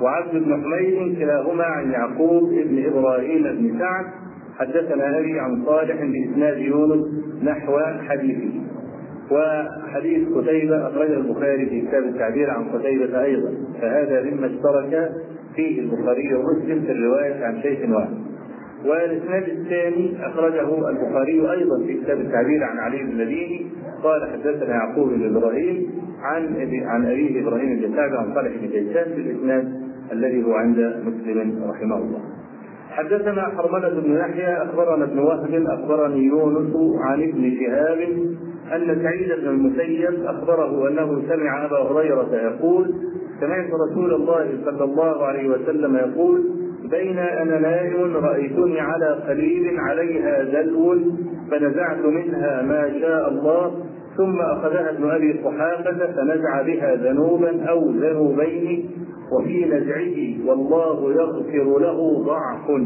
وعبد 0.00 0.32
بن 0.32 0.62
حميد 0.62 1.18
كلاهما 1.18 1.64
عن 1.64 1.90
يعقوب 1.90 2.50
بن 2.50 2.84
إبراهيم 2.86 3.42
بن 3.42 3.78
سعد. 3.78 4.04
حدثنا 4.58 5.18
أبي 5.18 5.40
عن 5.40 5.64
صالح 5.66 5.96
بإسناد 6.04 6.58
يونس 6.58 7.06
نحو 7.42 7.78
حديثه. 8.08 8.57
وحديث 9.30 10.28
قتيبة 10.28 10.88
أخرجه 10.88 11.14
البخاري 11.14 11.66
في 11.66 11.80
كتاب 11.80 12.02
التعبير 12.04 12.50
عن 12.50 12.64
قتيبة 12.68 13.22
أيضا 13.22 13.54
فهذا 13.80 14.22
مما 14.22 14.46
اشترك 14.46 15.12
فيه 15.56 15.80
البخاري 15.80 16.34
ومسلم 16.34 16.82
في 16.86 16.92
الرواية 16.92 17.44
عن 17.44 17.62
شيخ 17.62 17.90
واحد 17.90 18.16
والإسناد 18.84 19.48
الثاني 19.48 20.26
أخرجه 20.26 20.88
البخاري 20.90 21.52
أيضا 21.52 21.86
في 21.86 21.94
كتاب 21.94 22.20
التعبير 22.20 22.64
عن 22.64 22.78
علي 22.78 23.02
بن 23.02 23.10
المديني 23.10 23.66
قال 24.02 24.30
حدثنا 24.32 24.70
يعقوب 24.74 25.08
بن 25.08 25.36
إبراهيم 25.36 25.90
عن 26.22 26.56
عن 26.84 27.06
أبيه 27.06 27.42
إبراهيم 27.42 27.80
بن 27.80 27.98
عن 27.98 28.34
صالح 28.34 28.52
بن 28.60 28.68
كيسان 28.68 29.04
في 29.14 29.20
الإسناد 29.20 29.72
الذي 30.12 30.44
هو 30.44 30.52
عند 30.52 31.02
مسلم 31.06 31.62
رحمه 31.70 31.96
الله. 31.96 32.37
حدثنا 32.98 33.42
حرملة 33.42 33.88
بن 34.00 34.16
يحيى 34.16 34.62
أخبرنا 34.62 35.04
ابن 35.04 35.18
وهب 35.18 35.66
أخبرني 35.66 36.24
يونس 36.24 37.00
عن 37.00 37.22
ابن 37.22 37.52
شهاب 37.60 37.98
أن 38.72 39.02
سعيد 39.02 39.28
بن 39.40 39.48
المسيب 39.48 40.24
أخبره 40.24 40.88
أنه 40.88 41.22
سمع 41.28 41.64
أبا 41.64 41.78
هريرة 41.78 42.34
يقول 42.34 42.94
سمعت 43.40 43.70
رسول 43.90 44.14
الله 44.14 44.58
صلى 44.64 44.84
الله 44.84 45.24
عليه 45.24 45.48
وسلم 45.48 45.96
يقول 45.96 46.44
بين 46.90 47.18
أنا 47.18 47.58
نائم 47.58 48.16
رأيتني 48.16 48.80
على 48.80 49.06
قليل 49.28 49.78
عليها 49.78 50.42
دلو 50.42 50.94
فنزعت 51.50 52.04
منها 52.04 52.62
ما 52.62 53.00
شاء 53.00 53.28
الله 53.28 53.72
ثم 54.16 54.40
أخذها 54.40 54.90
ابن 54.90 55.10
أبي 55.10 55.32
قحافة 55.32 56.12
فنزع 56.12 56.62
بها 56.62 56.94
ذنوبا 56.94 57.64
أو 57.68 57.90
ذنوبين 57.90 58.90
وفي 59.32 59.64
نزعه 59.64 60.48
والله 60.48 61.12
يغفر 61.12 61.78
له 61.78 62.24
ضعف. 62.24 62.82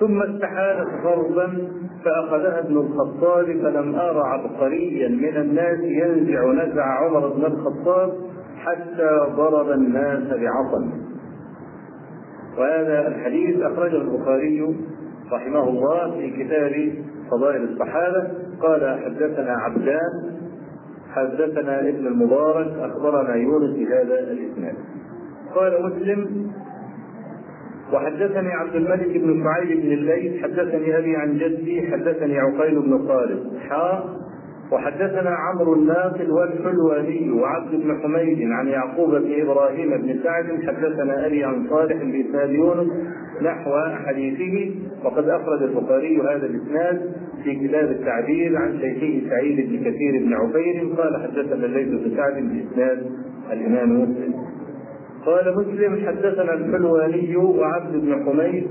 ثم 0.00 0.22
استحالت 0.22 0.88
غربا 1.04 1.68
فأخذها 2.04 2.58
ابن 2.58 2.76
الخطاب 2.76 3.44
فلم 3.44 3.94
أرى 3.94 4.20
عبقريا 4.20 5.08
من 5.08 5.36
الناس 5.36 5.78
ينزع 5.80 6.52
نزع 6.52 7.04
عمر 7.04 7.28
بن 7.28 7.44
الخطاب 7.44 8.12
حتى 8.56 9.20
ضرب 9.36 9.70
الناس 9.70 10.22
بعصا 10.28 10.90
وهذا 12.58 13.08
الحديث 13.08 13.60
أخرجه 13.62 13.96
البخاري 13.96 14.76
رحمه 15.32 15.68
الله 15.68 16.10
في 16.10 16.44
كتاب 16.44 16.92
فضائل 17.30 17.62
الصحابة. 17.62 18.30
قال 18.60 19.00
حدثنا 19.04 19.52
عبدان 19.52 20.34
حدثنا 21.12 21.80
ابن 21.80 22.06
المبارك 22.06 22.72
أخبرنا 22.78 23.34
يونس 23.34 23.76
بهذا 23.76 24.18
الإسناد. 24.18 24.74
قال 25.54 25.82
مسلم 25.82 26.50
وحدثني 27.92 28.52
عبد 28.52 28.74
الملك 28.74 29.18
بن 29.18 29.44
شعيب 29.44 29.80
بن 29.80 29.92
الليث 29.92 30.42
حدثني 30.42 30.98
أبي 30.98 31.16
عن 31.16 31.38
جدي 31.38 31.92
حدثني 31.92 32.38
عقيل 32.38 32.82
بن 32.82 33.08
خالد 33.08 33.58
حاء 33.68 34.24
وحدثنا 34.72 35.30
عمرو 35.30 35.74
الناقد 35.74 36.30
والحلواني 36.30 37.30
وعبد 37.30 37.70
بن 37.70 38.00
حميد 38.02 38.38
عن 38.50 38.68
يعقوب 38.68 39.10
بن 39.10 39.40
إبراهيم 39.40 39.90
بن 39.90 40.18
سعد. 40.22 40.46
حدثنا 40.66 41.26
أبي 41.26 41.44
عن 41.44 41.66
صالح 41.70 41.96
باسناد 41.96 42.50
يونس 42.50 42.88
نحو 43.42 43.70
حديثه. 44.06 44.74
وقد 45.04 45.28
أخرج 45.28 45.62
البخاري 45.62 46.20
هذا 46.20 46.46
الإسناد 46.46 47.12
في 47.44 47.54
كتاب 47.54 47.90
التعبير 47.90 48.56
عن 48.56 48.78
شيخه 48.80 49.28
سعيد 49.30 49.68
بن 49.68 49.90
كثير 49.90 50.24
بن 50.24 50.34
عفير 50.34 50.94
قال 50.98 51.22
حدثنا 51.22 51.66
الليث 51.66 51.88
بن 51.88 52.16
سعد 52.16 52.34
بإسناد 52.34 53.06
الإمام 53.52 54.02
مسلم. 54.02 54.34
قال 55.26 55.56
مسلم 55.56 56.06
حدثنا 56.06 56.54
الحلواني 56.54 57.36
وعبد 57.36 57.92
بن 57.92 58.24
حميد 58.24 58.66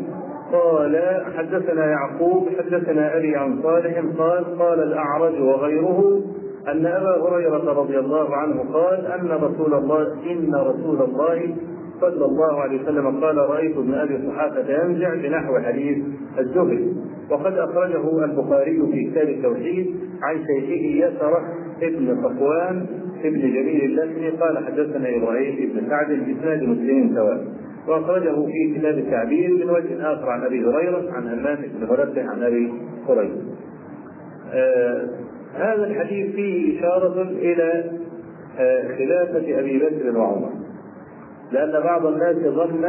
قال 0.52 1.24
حدثنا 1.38 1.86
يعقوب 1.86 2.50
حدثنا 2.60 3.18
أبي 3.18 3.36
عن 3.36 3.62
صالح 3.64 4.04
قال 4.18 4.60
قال 4.60 4.84
الأعرج 4.84 5.42
وغيره 5.42 6.22
أن 6.68 6.86
أبا 6.86 7.30
هريرة 7.30 7.74
رضي 7.82 8.00
الله 8.00 8.36
عنه 8.36 8.74
قال 8.74 9.06
أن 9.06 9.28
رسول 9.32 9.74
الله 9.74 10.14
إن 10.32 10.56
رسول 10.56 11.02
الله 11.02 11.56
صلى 12.02 12.26
الله 12.26 12.62
عليه 12.62 12.82
وسلم 12.84 13.24
قال 13.24 13.38
رأيت 13.38 13.78
ابن 13.78 13.94
أبي 13.94 14.16
قحافه 14.28 14.84
ينزع 14.84 15.14
بنحو 15.16 15.60
حديث 15.60 15.98
الزهري 16.40 16.96
وقد 17.30 17.58
أخرجه 17.58 18.26
البخاري 18.26 18.82
في 18.92 19.12
كتاب 19.12 19.30
التوحيد 19.30 19.96
عن 20.24 20.36
شيخه 20.38 21.08
يسره 21.08 21.42
ابن 21.84 22.24
صفوان 22.24 22.86
ابن 23.26 23.40
جميل 23.40 23.84
اللخمي 23.84 24.30
قال 24.30 24.58
حدثنا 24.66 25.10
إبراهيم 25.18 25.56
بن 25.74 25.90
سعد 25.90 26.08
بإسناد 26.08 26.64
مسلم 26.64 27.16
سواء 27.16 27.46
وأخرجه 27.88 28.46
في 28.46 28.76
كتاب 28.80 28.98
التعبير 28.98 29.50
من 29.56 29.70
وجه 29.70 30.14
آخر 30.14 30.30
عن 30.30 30.44
أبي 30.44 30.66
هريرة 30.66 31.12
عن 31.12 31.28
همام 31.28 31.58
بن 31.62 31.88
منبه 31.90 32.30
عن 32.32 32.44
أبي 32.44 32.74
هريره. 33.10 33.38
آه 34.54 35.08
هذا 35.56 35.88
الحديث 35.88 36.36
فيه 36.36 36.80
إشارة 36.80 37.22
إلى 37.22 37.92
آه 38.60 38.88
خلافة 38.98 39.60
أبي 39.60 39.80
بكر 39.80 40.18
وعمر. 40.18 40.50
لأن 41.52 41.84
بعض 41.84 42.06
الناس 42.06 42.36
ظن 42.36 42.86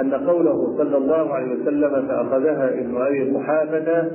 أن 0.00 0.14
قوله 0.14 0.76
صلى 0.78 0.96
الله 0.96 1.34
عليه 1.34 1.52
وسلم 1.62 2.08
فأخذها 2.08 2.68
ابن 2.74 2.96
أبي 2.96 3.30
قحافة 3.30 4.10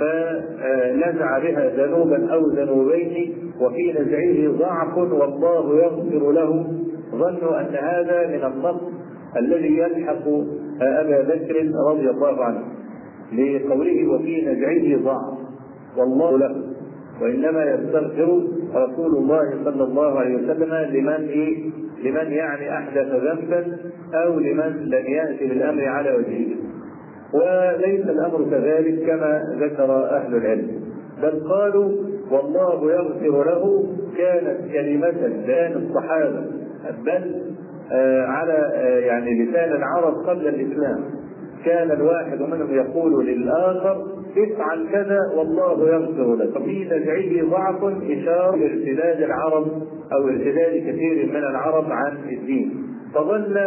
فنزع 0.00 1.38
بها 1.38 1.68
ذنوبا 1.76 2.32
أو 2.32 2.46
ذنوبين 2.46 3.34
وفي 3.60 3.92
نزعه 3.92 4.58
ضعف 4.58 4.98
والله 4.98 5.76
يغفر 5.84 6.32
له. 6.32 6.66
ظنوا 7.10 7.60
أن 7.60 7.74
هذا 7.74 8.26
من 8.26 8.52
النص 8.52 8.80
الذي 9.36 9.78
يلحق 9.78 10.28
أبا 10.80 11.22
بكر 11.22 11.70
رضي 11.90 12.10
الله 12.10 12.44
عنه 12.44 12.62
لقوله 13.32 14.08
وفي 14.08 14.46
نزعه 14.46 15.02
ضعف 15.04 15.38
والله 15.96 16.38
له. 16.38 16.62
وإنما 17.22 17.64
يستغفر 17.64 18.42
رسول 18.74 19.16
الله 19.16 19.64
صلى 19.64 19.84
الله 19.84 20.18
عليه 20.18 20.36
وسلم 20.36 20.74
لمن 20.74 21.28
إيه؟ 21.28 21.70
لمن 22.04 22.32
يعني 22.32 22.72
أحدث 22.72 23.08
ذنبا 23.08 23.76
أو 24.14 24.38
لمن 24.38 24.84
لم 24.84 25.06
يأتي 25.06 25.46
بالأمر 25.46 25.84
على 25.84 26.10
وجهه. 26.14 26.56
وليس 27.32 28.04
الأمر 28.04 28.44
كذلك 28.50 29.06
كما 29.06 29.42
ذكر 29.60 30.04
أهل 30.04 30.36
العلم. 30.36 30.70
بل 31.22 31.48
قالوا 31.48 31.92
والله 32.30 32.92
يغفر 32.92 33.44
له 33.44 33.86
كانت 34.18 34.72
كلمة 34.72 35.10
لسان 35.10 35.72
الصحابة 35.72 36.44
بل 37.04 37.42
آه 37.92 38.22
على 38.26 38.52
آه 38.74 38.98
يعني 38.98 39.44
لسان 39.44 39.72
العرب 39.72 40.14
قبل 40.14 40.48
الإسلام. 40.48 41.04
كان 41.64 41.90
الواحد 41.90 42.40
منهم 42.42 42.74
يقول 42.74 43.26
للآخر 43.26 44.04
افعل 44.36 44.88
كذا 44.92 45.18
والله 45.36 45.88
يغفر 45.88 46.34
لك. 46.34 46.62
في 46.64 46.84
نزعه 46.84 47.50
ضعف 47.50 47.84
إشارة 48.10 48.56
لارتداد 48.56 49.22
العرب 49.22 49.66
أو 50.12 50.28
ارتداد 50.28 50.72
كثير 50.88 51.26
من 51.30 51.36
العرب 51.36 51.84
عن 51.90 52.16
الدين. 52.32 52.82
فظل 53.14 53.58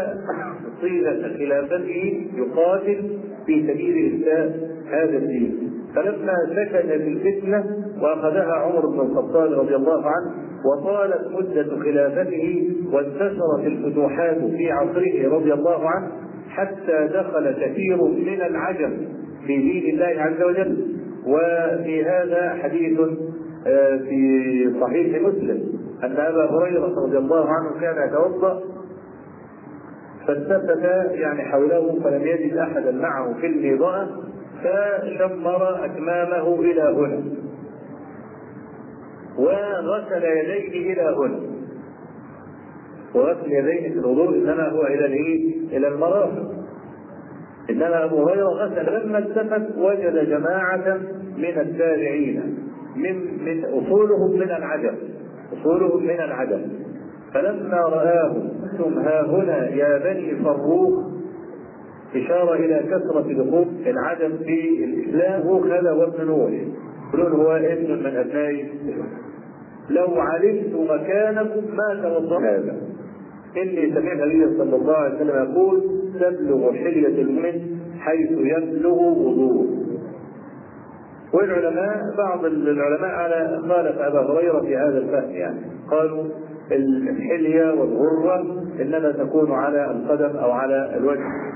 طيلة 0.81 1.37
خلافته 1.37 2.27
يقاتل 2.35 3.17
في 3.45 3.67
سبيل 3.67 4.21
إسلام 4.21 4.51
هذا 4.91 5.17
الدين. 5.17 5.68
فلما 6.03 6.33
سكن 6.49 6.91
الفتنة 6.91 7.63
وأخذها 8.01 8.53
عمر 8.53 8.85
بن 8.85 8.99
الخطاب 8.99 9.51
رضي 9.59 9.75
الله 9.75 10.03
عنه 10.05 10.31
وطالت 10.65 11.27
مدة 11.31 11.83
خلافته 11.83 12.69
وانتشرت 12.93 13.65
الفتوحات 13.65 14.37
في 14.37 14.71
عصره 14.71 15.35
رضي 15.35 15.53
الله 15.53 15.89
عنه 15.89 16.11
حتى 16.49 17.09
دخل 17.13 17.51
كثير 17.51 18.03
من 18.03 18.41
العجم 18.41 18.97
في 19.47 19.57
دين 19.57 19.93
الله 19.93 20.21
عز 20.21 20.41
وجل. 20.43 20.99
وفي 21.25 22.05
هذا 22.05 22.49
حديث 22.63 22.99
في 24.09 24.73
صحيح 24.81 25.21
مسلم 25.21 25.63
أن 26.03 26.11
أبا 26.11 26.45
هريرة 26.51 26.93
رضي 27.05 27.17
الله 27.17 27.45
عنه 27.49 27.81
كان 27.81 28.07
يتوضأ 28.07 28.61
فالتفت 30.27 30.83
يعني 31.11 31.41
حوله 31.43 31.99
فلم 32.03 32.21
يجد 32.27 32.57
أحدا 32.57 32.91
معه 32.91 33.33
في 33.41 33.47
الميضاء 33.47 34.07
فشمر 34.63 35.85
أكمامه 35.85 36.59
إلى 36.59 36.81
هنا. 36.81 37.23
وغسل 39.37 40.23
يديه 40.23 40.93
إلى 40.93 41.15
هنا. 41.17 41.39
وغسل 43.15 43.51
يديه 43.51 43.89
في 43.89 43.99
الوضوء 43.99 44.35
إنما 44.35 44.69
هو 44.69 44.81
إلى؟ 44.83 45.05
إلى 45.77 45.87
المرافق 45.87 46.51
إنما 47.69 48.03
أبو 48.03 48.29
هريرة 48.29 48.47
غسل 48.47 49.05
لما 49.05 49.17
التفت 49.17 49.77
وجد 49.77 50.29
جماعة 50.29 50.97
من 51.37 51.59
التابعين. 51.59 52.57
من 52.95 53.43
من 53.45 53.65
أصولهم 53.65 54.31
من 54.31 54.51
العجم. 54.51 54.95
أصولهم 55.53 56.03
من 56.03 56.19
العجم. 56.19 56.61
فلما 57.33 57.77
رآهم 57.77 58.49
ثم 58.77 58.99
ها 58.99 59.25
هنا 59.25 59.69
يا 59.69 59.97
بني 59.97 60.35
فروخ 60.43 61.18
إشارة 62.15 62.53
إلى 62.53 62.83
كثرة 62.87 63.43
دخول 63.43 63.67
العدم 63.85 64.37
في 64.37 64.83
الإسلام. 64.83 65.41
هو 65.41 65.61
خذا 65.61 65.91
وابن 65.91 66.25
نوح 66.25 66.51
يقولون 67.13 67.41
هو 67.41 67.51
ابن 67.51 68.03
من 68.03 68.15
أبناء 68.15 68.65
لو 69.89 70.21
علمت 70.21 70.75
مكانكم 70.91 71.75
ما 71.75 72.01
توضأ 72.03 72.39
هذا. 72.39 72.77
إني 73.57 73.93
سمعت 73.93 74.19
النبي 74.19 74.57
صلى 74.57 74.75
الله 74.75 74.95
عليه 74.95 75.15
وسلم 75.15 75.51
يقول 75.51 75.81
تبلغ 76.19 76.73
حلية 76.73 77.21
المؤمن 77.21 77.79
حيث 77.99 78.31
يبلغ 78.31 78.93
وضوءه. 78.93 79.67
والعلماء 81.33 81.97
بعض 82.17 82.45
العلماء 82.45 83.09
على 83.09 83.59
خالف 83.69 83.97
أبا 83.99 84.19
هريرة 84.19 84.59
في 84.59 84.77
هذا 84.77 84.97
الفهم 84.97 85.31
يعني. 85.31 85.59
قالوا 85.91 86.23
الحلية 86.71 87.73
والغرة 87.73 88.63
إنما 88.81 89.11
تكون 89.11 89.51
على 89.51 89.91
القدم 89.91 90.37
أو 90.37 90.51
على 90.51 90.97
الوجه. 90.97 91.48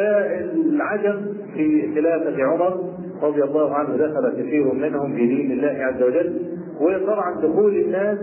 فالعجم 0.00 1.20
في 1.54 1.94
خلافة 1.94 2.44
عمر 2.44 2.80
رضي 3.22 3.42
الله 3.44 3.74
عنه 3.74 3.96
دخل 3.96 4.42
كثير 4.42 4.74
منهم 4.74 5.12
في 5.12 5.26
دين 5.26 5.52
الله 5.52 5.84
عز 5.84 6.02
وجل. 6.02 6.40
وطبعا 6.80 7.40
دخول 7.40 7.76
الناس 7.76 8.18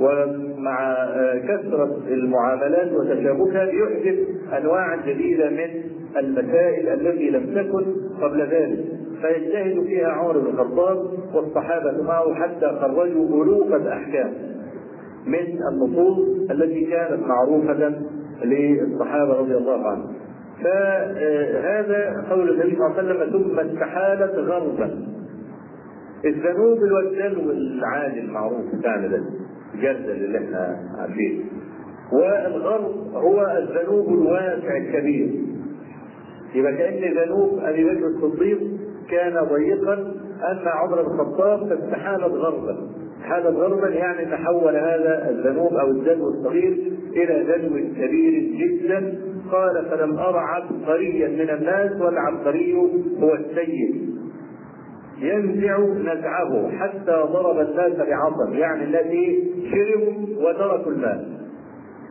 ومع 0.00 1.06
كثرة 1.48 1.96
المعاملات 2.08 2.92
وتشابكها 2.92 3.62
يحدث 3.64 4.18
أنواع 4.58 5.06
جديدة 5.06 5.50
من 5.50 5.82
المسائل 6.16 6.88
التي 6.88 7.30
لم 7.30 7.54
تكن 7.54 7.84
قبل 8.22 8.40
ذلك. 8.40 8.84
فيجتهد 9.22 9.84
فيها 9.84 10.08
عمر 10.08 10.38
بن 10.38 10.46
الخطاب 10.46 11.06
والصحابة 11.34 12.02
معه 12.02 12.34
حتى 12.34 12.78
خرجوا 12.80 13.44
ألوف 13.44 13.74
الأحكام 13.74 14.32
من 15.26 15.58
النصوص 15.72 16.18
التي 16.50 16.84
كانت 16.84 17.20
معروفة 17.26 17.92
للصحابة 18.44 19.32
رضي 19.34 19.56
الله 19.56 19.88
عنهم. 19.88 20.17
فهذا 20.64 22.26
قول 22.30 22.50
النبي 22.50 22.76
صلى 22.76 22.86
الله 22.86 22.96
عليه 22.98 23.08
وسلم 23.14 23.32
ثم 23.42 23.60
استحالت 23.60 24.34
غربا. 24.34 25.06
الذنوب 26.24 26.78
الوجل 26.82 27.50
العادي 27.50 28.20
المعروف 28.20 28.74
بتاعنا 28.74 29.06
ده 29.06 29.22
الجردل 29.74 30.10
اللي 30.10 30.38
إحنا 30.38 30.76
عارفينه. 30.98 31.44
والغرب 32.12 33.14
هو 33.14 33.56
الذنوب 33.58 34.08
الواسع 34.08 34.76
الكبير. 34.76 35.30
يبقى 36.54 36.72
كأن 36.72 37.14
ذنوب 37.14 37.58
أبي 37.62 37.84
بكر 37.84 38.06
الصديق 38.06 38.58
كان 39.10 39.34
ضيقا 39.44 39.94
أن 40.50 40.68
عمر 40.68 41.02
بن 41.02 41.10
الخطاب 41.14 41.68
فاستحالت 41.68 42.22
غربا. 42.24 42.76
حالت 43.22 43.46
غربا 43.46 43.88
يعني 43.88 44.24
تحول 44.30 44.76
هذا 44.76 45.30
الذنوب 45.30 45.72
أو 45.74 45.90
الدلو 45.90 46.28
الصغير 46.28 46.92
إلى 47.16 47.44
دلو 47.44 47.68
كبير 47.96 48.52
جدا 48.56 49.18
قال 49.52 49.86
فلم 49.90 50.18
أرى 50.18 50.38
عبقريا 50.38 51.28
من 51.28 51.50
الناس 51.50 52.00
والعبقري 52.00 52.74
هو 53.20 53.34
السيد 53.34 54.18
ينزع 55.18 55.78
نزعه 55.78 56.70
حتى 56.78 57.22
ضرب 57.32 57.58
الناس 57.60 57.92
بعصر 57.92 58.54
يعني 58.54 58.84
الذي 58.84 59.52
شربوا 59.70 60.48
وتركوا 60.48 60.92
الماء 60.92 61.28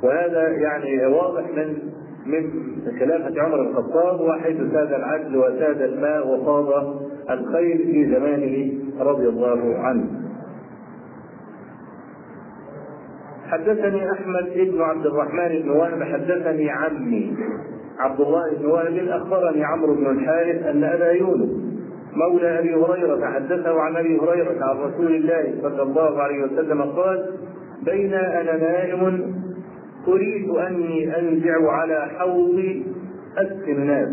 وهذا 0.04 0.48
يعني 0.48 1.06
واضح 1.06 1.44
من 1.56 1.78
من 2.26 2.52
خلافة 3.00 3.42
عمر 3.42 3.62
بن 3.64 3.68
الخطاب 3.70 4.22
وحيث 4.22 4.58
ساد 4.58 4.94
العدل 4.94 5.38
وساد 5.38 5.82
الماء 5.82 6.28
وفاض 6.28 6.96
الخير 7.30 7.78
في 7.78 8.06
زمانه 8.16 8.74
رضي 9.00 9.28
الله 9.30 9.78
عنه. 9.78 10.27
حدثني 13.48 14.12
أحمد 14.12 14.54
بن 14.56 14.82
عبد 14.82 15.06
الرحمن 15.06 15.62
بن 15.62 15.70
وهب 15.70 16.04
حدثني 16.04 16.70
عمي 16.70 17.38
عبد 18.00 18.22
الله 18.22 18.54
بن 18.60 18.66
وهب 18.66 19.08
أخبرني 19.08 19.64
عمرو 19.64 19.96
بن 19.96 20.06
الحارث 20.06 20.64
أن 20.64 20.84
أبا 20.84 21.12
يونس 21.12 21.50
مولى 22.14 22.60
أبي 22.60 22.76
هريرة 22.76 23.26
حدثه 23.26 23.82
عن 23.82 23.96
أبي 23.96 24.18
هريرة 24.20 24.66
عن 24.66 24.78
رسول 24.78 25.16
الله 25.16 25.54
صلى 25.62 25.82
الله 25.82 26.22
عليه 26.22 26.44
وسلم 26.44 26.82
قال 26.82 27.26
بين 27.86 28.14
أنا 28.14 28.58
نائم 28.58 29.34
أريد 30.08 30.50
أني 30.50 31.20
أنزع 31.20 31.72
على 31.72 32.08
حوضي 32.18 32.86
اسقي 33.38 33.72
الناس. 33.72 34.10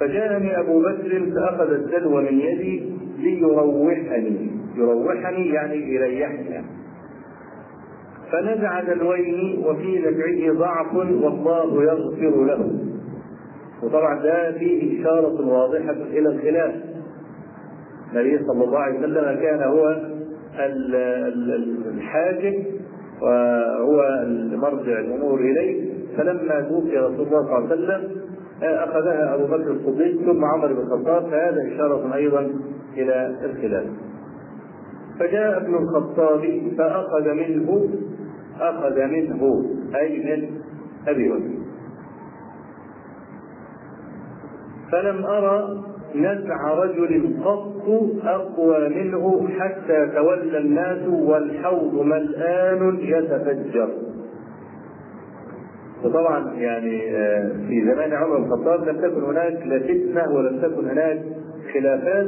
فجاءني 0.00 0.60
أبو 0.60 0.80
بكر 0.80 1.30
فأخذ 1.34 1.72
الدلو 1.72 2.20
من 2.20 2.40
يدي 2.40 2.92
ليروحني. 3.18 4.50
يروحني 4.76 5.48
يعني 5.48 5.94
يريحني. 5.94 6.64
فنزع 8.32 8.80
دلوين 8.80 9.64
وفي 9.66 9.98
نزعه 9.98 10.58
ضعف 10.58 10.94
والله 10.94 11.82
يغفر 11.84 12.44
له. 12.44 12.72
وطبعا 13.82 14.22
ده 14.22 14.52
فيه 14.52 15.00
إشارة 15.00 15.48
واضحة 15.48 15.90
إلى 15.92 16.28
الخلاف. 16.28 16.74
النبي 18.12 18.38
صلى 18.38 18.64
الله 18.64 18.78
عليه 18.78 18.98
وسلم 18.98 19.40
كان 19.40 19.62
هو 19.62 19.96
الحاكم 21.94 22.54
وهو 23.22 24.24
مرجع 24.52 24.98
الأمور 25.00 25.40
إليه. 25.40 25.94
فلما 26.16 26.60
توفي 26.60 26.98
رسول 26.98 27.26
الله 27.26 27.42
صلى 27.42 27.50
الله 27.50 27.54
عليه 27.54 27.66
وسلم 27.66 28.10
أخذها 28.62 29.34
أبو 29.34 29.44
بكر 29.44 29.70
الصديق 29.70 30.20
ثم 30.24 30.44
عمر 30.44 30.72
بن 30.72 30.80
الخطاب. 30.80 31.30
فهذا 31.30 31.74
إشارة 31.74 32.14
أيضا 32.14 32.50
إلى 32.96 33.36
الخلاف. 33.44 33.86
فجاء 35.20 35.56
ابن 35.56 35.74
الخطاب 35.74 36.62
فأخذ 36.78 37.28
منه 37.32 37.88
أخذ 38.60 39.00
منه 39.06 39.64
أي 39.96 40.18
من 40.18 40.50
أبي 41.08 41.28
بكر 41.28 41.54
فلم 44.92 45.24
أرى 45.24 45.84
نزع 46.14 46.74
رجل 46.74 47.36
قط 47.44 47.88
أقوى 48.24 48.88
منه 48.88 49.48
حتى 49.58 50.06
تولى 50.14 50.58
الناس 50.58 51.08
والحوض 51.08 51.94
ملآن 51.94 52.98
يتفجر. 53.00 53.88
وطبعا 56.04 56.54
يعني 56.54 57.00
في 57.68 57.84
زمان 57.94 58.12
عمر 58.12 58.36
الخطاب 58.36 58.88
لم 58.88 58.96
تكن 58.96 59.24
هناك 59.24 59.66
لا 59.66 59.78
فتنة 59.78 60.32
ولم 60.34 60.58
تكن 60.62 60.88
هناك 60.88 61.22
خلافات 61.74 62.26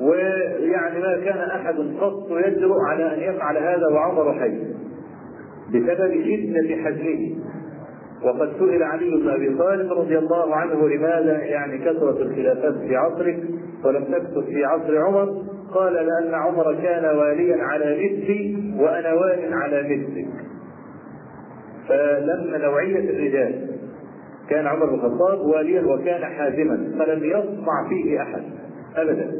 ويعني 0.00 1.00
ما 1.00 1.16
كان 1.24 1.38
أحد 1.50 1.74
قط 2.00 2.30
يجرؤ 2.30 2.76
على 2.90 3.14
أن 3.14 3.34
يفعل 3.34 3.56
هذا 3.56 3.86
وعمر 3.86 4.32
حي. 4.34 4.73
بسبب 5.68 6.12
شده 6.24 6.76
حجمه 6.84 7.36
وقد 8.22 8.52
سئل 8.58 8.82
علي 8.82 9.10
بن 9.10 9.28
أبي 9.28 9.54
طالب 9.58 9.92
رضي 9.92 10.18
الله 10.18 10.54
عنه 10.56 10.88
لماذا 10.88 11.38
يعني 11.42 11.78
كثرت 11.78 12.20
الخلافات 12.20 12.74
في 12.74 12.96
عصرك 12.96 13.38
ولم 13.84 14.04
تكثر 14.04 14.42
في 14.42 14.64
عصر 14.64 14.98
عمر؟ 14.98 15.42
قال 15.74 15.92
لأن 15.92 16.34
عمر 16.34 16.74
كان 16.74 17.16
واليا 17.16 17.56
على 17.62 17.84
مثلي 17.94 18.56
وأنا 18.78 19.12
وال 19.12 19.54
على 19.54 19.82
مثلك. 19.82 20.26
فلما 21.88 22.58
نوعية 22.58 23.10
الرجال 23.10 23.68
كان 24.50 24.66
عمر 24.66 24.86
بن 24.86 24.94
الخطاب 24.94 25.38
واليا 25.40 25.82
وكان 25.82 26.24
حازما 26.24 26.94
فلم 26.98 27.24
يطمع 27.24 27.88
فيه 27.88 28.22
أحد 28.22 28.42
أبدا 28.96 29.32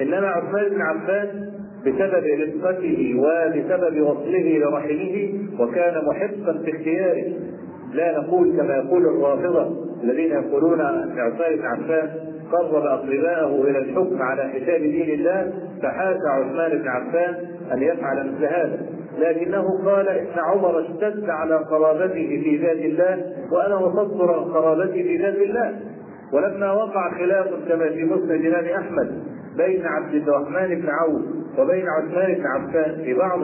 إنما 0.00 0.26
عثمان 0.26 0.68
بن 0.68 0.80
عفان 0.82 1.52
بسبب 1.86 2.24
رفقته 2.26 3.14
وبسبب 3.18 4.00
وصله 4.00 4.58
لرحمه 4.58 5.45
وكان 5.60 6.04
محقا 6.04 6.58
في 6.64 6.76
اختياره. 6.76 7.32
لا 7.92 8.18
نقول 8.18 8.56
كما 8.56 8.76
يقول 8.76 9.06
الرافضة 9.06 9.86
الذين 10.04 10.32
يقولون 10.32 10.80
أن 10.80 11.18
عثمان 11.18 11.56
بن 11.56 11.66
عفان 11.66 12.10
قرب 12.52 12.86
أقرباءه 12.86 13.62
إلى 13.62 13.78
الحكم 13.78 14.22
على 14.22 14.42
حساب 14.42 14.80
دين 14.80 15.10
الله 15.10 15.52
فحاش 15.82 16.16
عثمان 16.26 16.78
بن 16.78 16.88
عفان 16.88 17.34
أن 17.72 17.82
يفعل 17.82 18.32
مثل 18.32 18.44
هذا. 18.44 18.86
لكنه 19.18 19.84
قال 19.84 20.08
إن 20.08 20.26
عمر 20.36 20.80
اشتد 20.80 21.30
على 21.30 21.56
قرابته 21.56 22.40
في 22.44 22.56
ذات 22.56 22.78
الله 22.78 23.24
وأنا 23.52 23.76
وصلت 23.76 24.20
قرابتي 24.54 25.02
في 25.02 25.16
ذات 25.16 25.36
الله. 25.36 25.74
ولما 26.32 26.72
وقع 26.72 27.18
خلاف 27.18 27.46
كما 27.68 27.88
في 27.88 28.04
مسند 28.04 28.30
الإمام 28.30 28.64
أحمد 28.64 29.22
بين 29.56 29.86
عبد 29.86 30.14
الرحمن 30.14 30.80
بن 30.80 30.88
عوف 30.88 31.22
وبين 31.58 31.84
عثمان 31.88 32.34
بن 32.34 32.46
عفان 32.46 33.04
في 33.04 33.14
بعض 33.14 33.42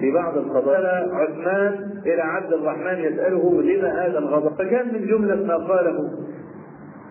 في 0.00 0.10
بعض 0.10 0.36
القضايا. 0.38 1.08
عثمان 1.12 2.00
إلى 2.06 2.22
عبد 2.22 2.52
الرحمن 2.52 2.98
يسأله 2.98 3.62
لما 3.62 4.06
هذا 4.06 4.18
الغضب؟ 4.18 4.54
فكان 4.58 4.94
من 4.94 5.06
جملة 5.06 5.46
ما 5.46 5.56
قاله 5.56 6.10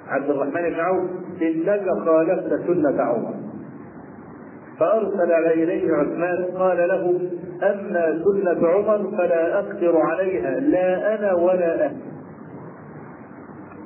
عبد 0.07 0.29
الرحمن 0.29 0.69
بن 0.69 0.79
عوف 0.79 1.09
إنك 1.41 1.85
خالفت 2.05 2.67
سنة 2.67 3.03
عمر. 3.03 3.33
فأرسل 4.79 5.31
اليه 5.31 5.93
عثمان 5.93 6.45
قال 6.57 6.77
له 6.77 7.19
أما 7.63 8.23
سنة 8.23 8.67
عمر 8.67 9.17
فلا 9.17 9.59
أقدر 9.59 9.97
عليها 9.97 10.59
لا 10.59 11.19
أنا 11.19 11.33
ولا 11.33 11.85
أهل 11.85 11.95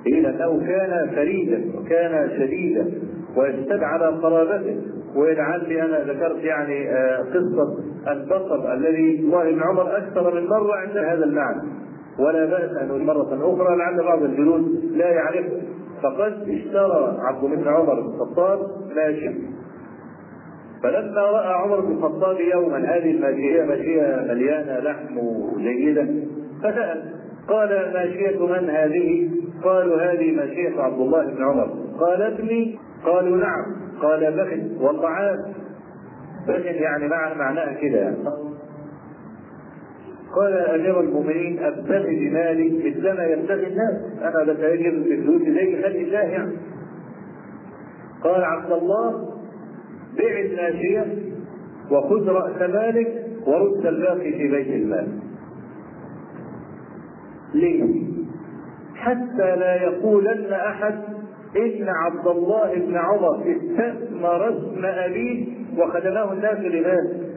إلى 0.07 0.29
أنه 0.29 0.59
كان 0.67 1.09
فريدا 1.15 1.79
وكان 1.79 2.29
شديدا 2.39 2.91
ويشتد 3.35 3.83
على 3.83 4.05
قرابته. 4.05 4.96
ولعلي 5.17 5.81
أنا 5.81 5.99
ذكرت 6.03 6.43
يعني 6.43 6.87
قصة 7.21 7.77
البقر 8.07 8.73
الذي 8.73 9.19
الله 9.19 9.51
بن 9.51 9.63
عمر 9.63 9.97
أكثر 9.97 10.35
من 10.35 10.47
مرة 10.47 10.75
عند 10.75 10.97
هذا 10.97 11.23
المعنى. 11.25 11.61
ولا 12.19 12.45
بأس 12.45 12.71
أن 12.77 13.05
مرة 13.05 13.53
أخرى 13.53 13.77
لعل 13.77 14.03
بعض 14.03 14.23
الجنود 14.23 14.91
لا 14.95 15.09
يعرفه. 15.09 15.61
فقد 16.03 16.49
اشترى 16.49 17.17
عبد 17.19 17.45
بن 17.45 17.67
عمر 17.67 18.01
بن 18.01 18.07
الخطاب 18.07 18.59
ماشيه 18.95 19.33
فلما 20.83 21.21
رأى 21.21 21.53
عمر 21.53 21.79
بن 21.79 21.91
الخطاب 21.91 22.37
يوما 22.39 22.77
هذه 22.77 23.11
الماشية 23.11 23.63
ماشية 23.63 24.25
مليانة 24.29 24.79
لحم 24.79 25.19
جيدة 25.57 26.07
فسأل 26.59 27.03
قال 27.49 27.69
ماشية 27.93 28.45
من 28.45 28.69
هذه؟ 28.69 29.29
قالوا 29.63 30.01
هذه 30.01 30.35
ماشية 30.35 30.81
عبد 30.81 30.99
الله 31.01 31.25
بن 31.25 31.43
عمر. 31.43 31.69
قال 31.99 32.21
ابني؟ 32.21 32.79
قالوا 33.05 33.37
نعم. 33.37 33.65
قال 34.01 34.31
بخل 34.31 34.77
والطعام 34.81 35.53
بخل 36.47 36.65
يعني 36.65 37.07
معنى 37.07 37.35
معناها 37.39 37.73
كده. 37.73 37.99
يعني. 37.99 38.17
قال 40.35 40.53
امير 40.53 40.99
المؤمنين 40.99 41.63
ابتغي 41.63 42.29
بمالي 42.29 42.89
مثلما 42.89 43.23
يبتغي 43.23 43.67
الناس. 43.67 44.01
أنا 44.21 44.53
بتاجر 44.53 44.89
بفلوسي 44.99 45.53
زي 45.53 45.83
خلق 45.83 45.95
الله 45.95 46.19
يعني. 46.19 46.51
قال 48.23 48.43
عبد 48.43 48.71
الله 48.71 49.33
بيع 50.17 50.39
الناشية 50.39 51.05
وخذ 51.91 52.27
رأس 52.27 52.69
مالك 52.69 53.23
ورد 53.45 53.85
الباقي 53.85 54.31
في 54.31 54.47
بيت 54.47 54.67
المال. 54.67 55.07
ليه؟ 57.53 58.07
حتى 58.95 59.55
لا 59.55 59.75
يقولن 59.75 60.53
أحد 60.53 61.16
إن 61.55 61.89
عبد 61.89 62.27
الله 62.27 62.73
بن 62.75 62.95
عمر 62.97 63.55
استثمر 63.55 64.49
اسم 64.49 64.85
أبيه 64.85 65.45
وخدمه 65.77 66.33
الناس 66.33 66.57
لذلك 66.59 67.27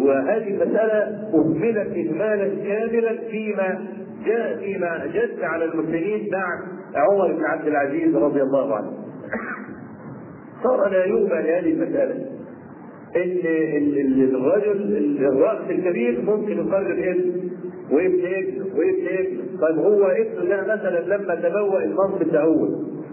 وهذه 0.00 0.48
المسألة 0.48 1.28
أهملت 1.34 1.96
إهمالا 1.96 2.48
كاملا 2.64 3.18
فيما 3.30 3.86
جاء 4.26 4.58
فيما 4.58 5.06
جد 5.06 5.42
على 5.42 5.64
المسلمين 5.64 6.28
بعد 6.32 6.58
عمر 6.94 7.32
بن 7.32 7.44
عبد 7.44 7.66
العزيز 7.66 8.16
رضي 8.16 8.42
الله 8.42 8.76
عنه. 8.76 8.92
صار 10.62 10.88
لا 10.88 11.04
يؤمن 11.04 11.32
هذه 11.32 11.72
المسألة. 11.72 12.14
إن 13.16 13.38
الرجل 14.34 15.18
الرأس 15.20 15.70
الكبير 15.70 16.22
ممكن 16.22 16.52
يقرر 16.52 16.92
ابن 16.92 17.32
وابن 17.90 18.24
ابنه 18.26 18.59
وابن 18.76 19.06
ابنه، 19.18 19.42
طيب 19.60 19.78
هو 19.78 20.06
ابنه 20.06 20.44
ده 20.44 20.62
مثلا 20.74 21.16
لما 21.16 21.34
تبوأ 21.34 21.82
المنصب 21.82 22.36
هو 22.36 22.68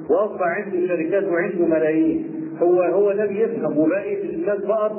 وأصبح 0.09 0.41
عنده 0.47 0.87
شركات 0.87 1.23
وعنده 1.23 1.65
ملايين 1.65 2.31
هو 2.61 2.81
هو 2.81 3.13
ده 3.13 3.25
بيفهم 3.25 3.77
وبقيه 3.77 4.23
الناس 4.23 4.59
فقط 4.59 4.91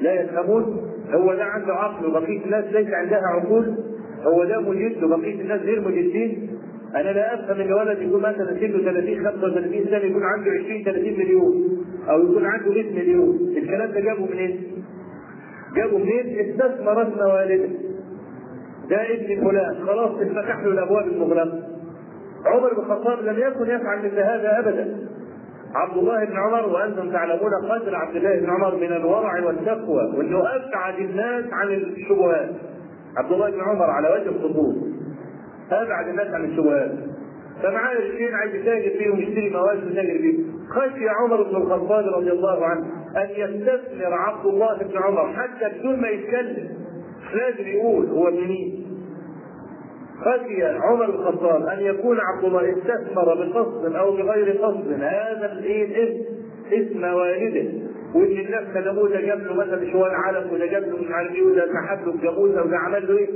لا 0.00 0.12
يفهمون؟ 0.22 0.90
هو 1.10 1.34
ده 1.34 1.44
عنده 1.44 1.72
عقل 1.74 2.06
وبقية 2.06 2.44
الناس 2.44 2.64
ليس 2.72 2.88
عندها 2.94 3.20
عقول؟ 3.26 3.74
هو 4.22 4.44
ده 4.44 4.60
مجد 4.60 5.04
وبقية 5.04 5.40
الناس 5.40 5.60
غير 5.60 5.80
مجدين؟ 5.80 6.48
أنا 6.96 7.08
لا 7.10 7.34
أفهم 7.34 7.60
إن 7.60 7.72
ولد 7.72 8.02
يكون 8.02 8.20
مثلا 8.20 8.54
سنه 8.60 8.82
30 8.84 9.24
35 9.24 9.84
سنة 9.84 9.96
يكون 9.98 10.22
عنده 10.22 10.50
20 10.50 10.84
30 10.84 11.02
مليون 11.18 11.84
أو 12.08 12.22
يكون 12.22 12.44
عنده 12.44 12.70
100 12.70 12.92
مليون. 12.92 13.54
الكلام 13.56 13.90
ده 13.92 14.00
جابه 14.00 14.26
منين؟ 14.26 14.60
جابه 15.76 15.98
منين؟ 15.98 16.38
استثمرتنا 16.50 17.26
والده 17.26 17.68
ده 18.90 19.14
ابن 19.14 19.44
فلان 19.44 19.86
خلاص 19.86 20.10
اتفتح 20.20 20.58
له 20.58 20.68
الأبواب 20.68 21.06
المغلقة. 21.06 21.62
عمر 22.46 22.74
بن 22.74 22.80
الخطاب 22.80 23.18
لم 23.20 23.38
يكن 23.38 23.70
يفعل 23.70 23.98
مثل 23.98 24.18
هذا 24.18 24.58
ابدا. 24.58 24.98
عبد 25.74 25.96
الله 25.96 26.24
بن 26.24 26.36
عمر 26.36 26.68
وأنتم 26.68 27.10
تعلمون 27.10 27.50
قدر 27.70 27.96
عبد 27.96 28.16
الله 28.16 28.40
بن 28.40 28.50
عمر 28.50 28.74
من 28.76 28.92
الورع 28.92 29.44
والتقوى 29.46 30.12
وأنه 30.16 30.38
أبعد 30.38 30.98
الناس 30.98 31.44
عن 31.52 31.68
الشبهات. 31.68 32.50
عبد 33.16 33.32
الله 33.32 33.50
بن 33.50 33.60
عمر 33.60 33.90
على 33.90 34.08
وجه 34.08 34.28
الخطوط. 34.28 34.74
أبعد 35.72 36.08
الناس 36.08 36.26
عن 36.34 36.44
الشبهات. 36.44 36.92
فمعاه 37.62 37.94
قرشين 37.94 38.34
عايز 38.34 38.54
يتاجر 38.54 38.90
فيهم 38.98 39.18
يشتري 39.18 39.50
مواد 39.50 39.78
يتاجر 39.90 40.18
فيهم 40.18 40.54
خشي 40.70 41.08
عمر 41.08 41.42
بن 41.42 41.56
الخطاب 41.56 42.04
رضي 42.14 42.30
الله 42.32 42.64
عنه 42.64 42.86
أن 43.16 43.28
يستثمر 43.30 44.14
عبد 44.14 44.46
الله 44.46 44.78
بن 44.78 45.02
عمر 45.02 45.32
حتى 45.32 45.78
بدون 45.78 46.00
ما 46.00 46.08
يتكلم. 46.08 46.83
لازم 47.34 47.68
يقول 47.68 48.06
هو 48.06 48.30
من 48.30 48.48
مين. 48.48 48.84
خشي 50.20 50.64
عمر 50.64 51.04
الخطاب 51.04 51.66
أن 51.66 51.80
يكون 51.80 52.18
عبد 52.20 52.44
الله 52.44 52.72
استثمر 52.78 53.34
بقصد 53.34 53.94
أو 53.94 54.10
بغير 54.16 54.50
قصد. 54.58 54.92
هذا 54.92 55.52
الايه 55.52 55.84
الاسم 55.84 56.24
اسم 56.72 57.04
والده. 57.04 57.70
وإن 58.14 58.38
الناس 58.46 58.64
خدموه 58.74 59.08
ده 59.08 59.20
جاب 59.20 59.40
له 59.40 59.54
مثلا 59.54 59.92
شوال 59.92 60.10
علف 60.10 60.52
وده 60.52 60.66
جاب 60.66 60.82
له 60.82 60.96
مش 60.96 61.10
عارف 61.10 61.32
إيه 61.34 61.42
وده 61.42 61.66
سحب 61.66 62.24
له 62.24 62.38
وده 62.38 62.76
عمل 62.78 63.06
له 63.08 63.18
إيه. 63.18 63.28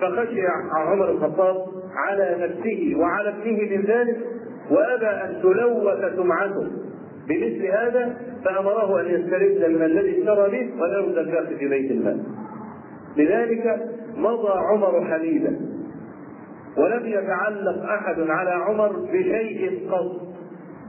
فخشي 0.00 0.40
عمر 0.76 1.10
الخطاب 1.10 1.56
على 1.96 2.36
نفسه 2.40 2.94
وعلى 2.98 3.28
ابنه 3.28 3.76
من 3.76 3.84
ذلك. 3.84 4.16
وأبى 4.70 5.06
أن 5.06 5.42
تلوث 5.42 6.16
سمعته. 6.16 6.66
بمثل 7.28 7.66
هذا 7.66 8.16
فأمره 8.44 9.00
أن 9.00 9.06
يسترد 9.06 9.70
من 9.70 9.82
الذي 9.82 10.10
اشترى 10.20 10.50
به 10.50 10.82
ويرد 10.82 11.18
الباقي 11.18 11.56
في 11.58 11.68
بيت 11.68 11.90
المال. 11.90 12.20
لذلك 13.16 13.80
مضى 14.16 14.52
عمر 14.52 15.04
حبيبا 15.04 15.56
ولم 16.76 17.06
يتعلق 17.06 17.82
أحد 17.82 18.20
على 18.20 18.50
عمر 18.50 18.92
بشيء 19.12 19.90
قط. 19.90 20.34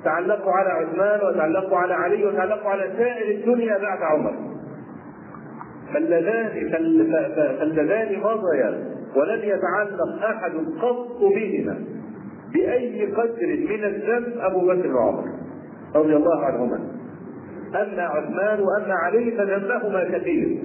تعلقوا 0.04 0.52
على 0.52 0.70
عثمان 0.70 1.20
وتعلقوا 1.28 1.78
على 1.78 1.94
علي 1.94 2.26
وتعلقوا 2.26 2.72
على 2.72 2.90
سائر 2.98 3.36
الدنيا 3.36 3.78
بعد 3.78 4.02
عمر. 4.02 4.34
فاللذان 5.94 6.70
فاللذان 7.60 8.20
مضيا 8.20 8.96
ولم 9.16 9.40
يتعلق 9.44 10.24
أحد 10.24 10.52
قط 10.82 11.20
بهما 11.22 11.84
بأي 12.54 13.06
قدر 13.06 13.48
من 13.70 13.84
الذنب 13.84 14.34
أبو 14.40 14.60
بكر 14.60 14.96
وعمر 14.96 15.24
رضي 15.96 16.16
الله 16.16 16.46
عنهما. 16.46 16.80
أما 17.76 18.04
عثمان 18.04 18.60
وأما 18.60 18.94
علي 18.94 19.32
فذنبهما 19.32 20.04
كثير. 20.04 20.58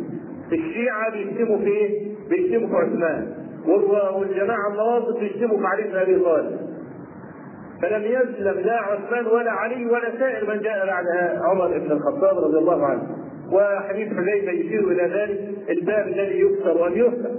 الشيعة 0.53 1.11
بيشتموا 1.13 1.59
في 1.59 1.67
إيه؟ 1.67 2.09
بيشتموا 2.31 2.69
في 2.69 2.75
عثمان. 2.77 3.35
والجماعة 4.17 4.71
النواصب 4.73 5.21
بيشتموا 5.21 5.59
في 5.59 5.67
علي 5.67 5.83
بن 5.83 5.97
أبي 5.97 6.19
طالب. 6.19 6.57
فلم 7.83 8.03
يسلم 8.03 8.61
لا 8.61 8.81
عثمان 8.81 9.27
ولا 9.27 9.51
علي 9.51 9.87
ولا 9.87 10.19
سائر 10.19 10.55
من 10.55 10.63
جاء 10.63 10.87
بعد 10.87 11.05
عمر 11.43 11.79
بن 11.79 11.93
الخطاب 11.93 12.39
رضي 12.39 12.59
الله 12.59 12.87
عنه. 12.87 13.03
وحديث 13.53 14.09
حذيفة 14.09 14.53
يشير 14.53 14.89
إلى 14.91 15.03
ذلك. 15.03 15.41
الباب 15.71 16.09
الذي 16.09 16.41
يكسر 16.41 16.79
وان 16.79 16.93
يفتح 16.93 17.31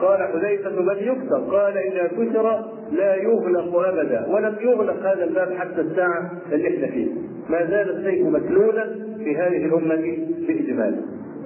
قال 0.00 0.18
حذيفة 0.22 0.70
من 0.82 0.96
يكسر 0.96 1.38
قال 1.50 1.78
إذا 1.78 2.06
كسر 2.06 2.64
لا 2.92 3.14
يغلق 3.14 3.76
أبدا. 3.76 4.26
ولم 4.28 4.56
يغلق 4.60 5.06
هذا 5.06 5.24
الباب 5.24 5.52
حتى 5.52 5.80
الساعة 5.80 6.30
اللي 6.52 6.68
إحنا 6.68 6.86
فيها. 6.86 7.12
ما 7.48 7.66
زال 7.66 7.96
السيف 7.98 8.26
مسلولا 8.26 8.84
في 9.24 9.36
هذه 9.36 9.64
الأمة 9.66 10.18
باجمال 10.48 11.00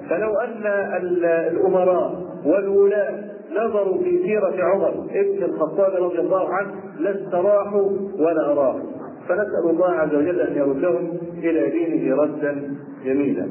فلو 0.09 0.37
أن 0.37 0.65
الأمراء 1.51 2.23
والولاة 2.45 3.13
نظروا 3.51 3.97
في 4.03 4.17
سيرة 4.23 4.63
عمر 4.63 5.07
ابن 5.11 5.43
الخطاب 5.43 6.03
رضي 6.03 6.19
الله 6.19 6.53
عنه 6.53 6.71
لاستراحوا 6.99 7.91
ولا 8.19 8.51
أراحوا 8.51 8.89
فنسأل 9.27 9.69
الله 9.69 9.91
عز 9.91 10.15
وجل 10.15 10.39
أن 10.41 10.55
يردهم 10.57 11.17
إلى 11.37 11.69
دينه 11.69 12.15
ردا 12.21 12.73
جميلا. 13.05 13.47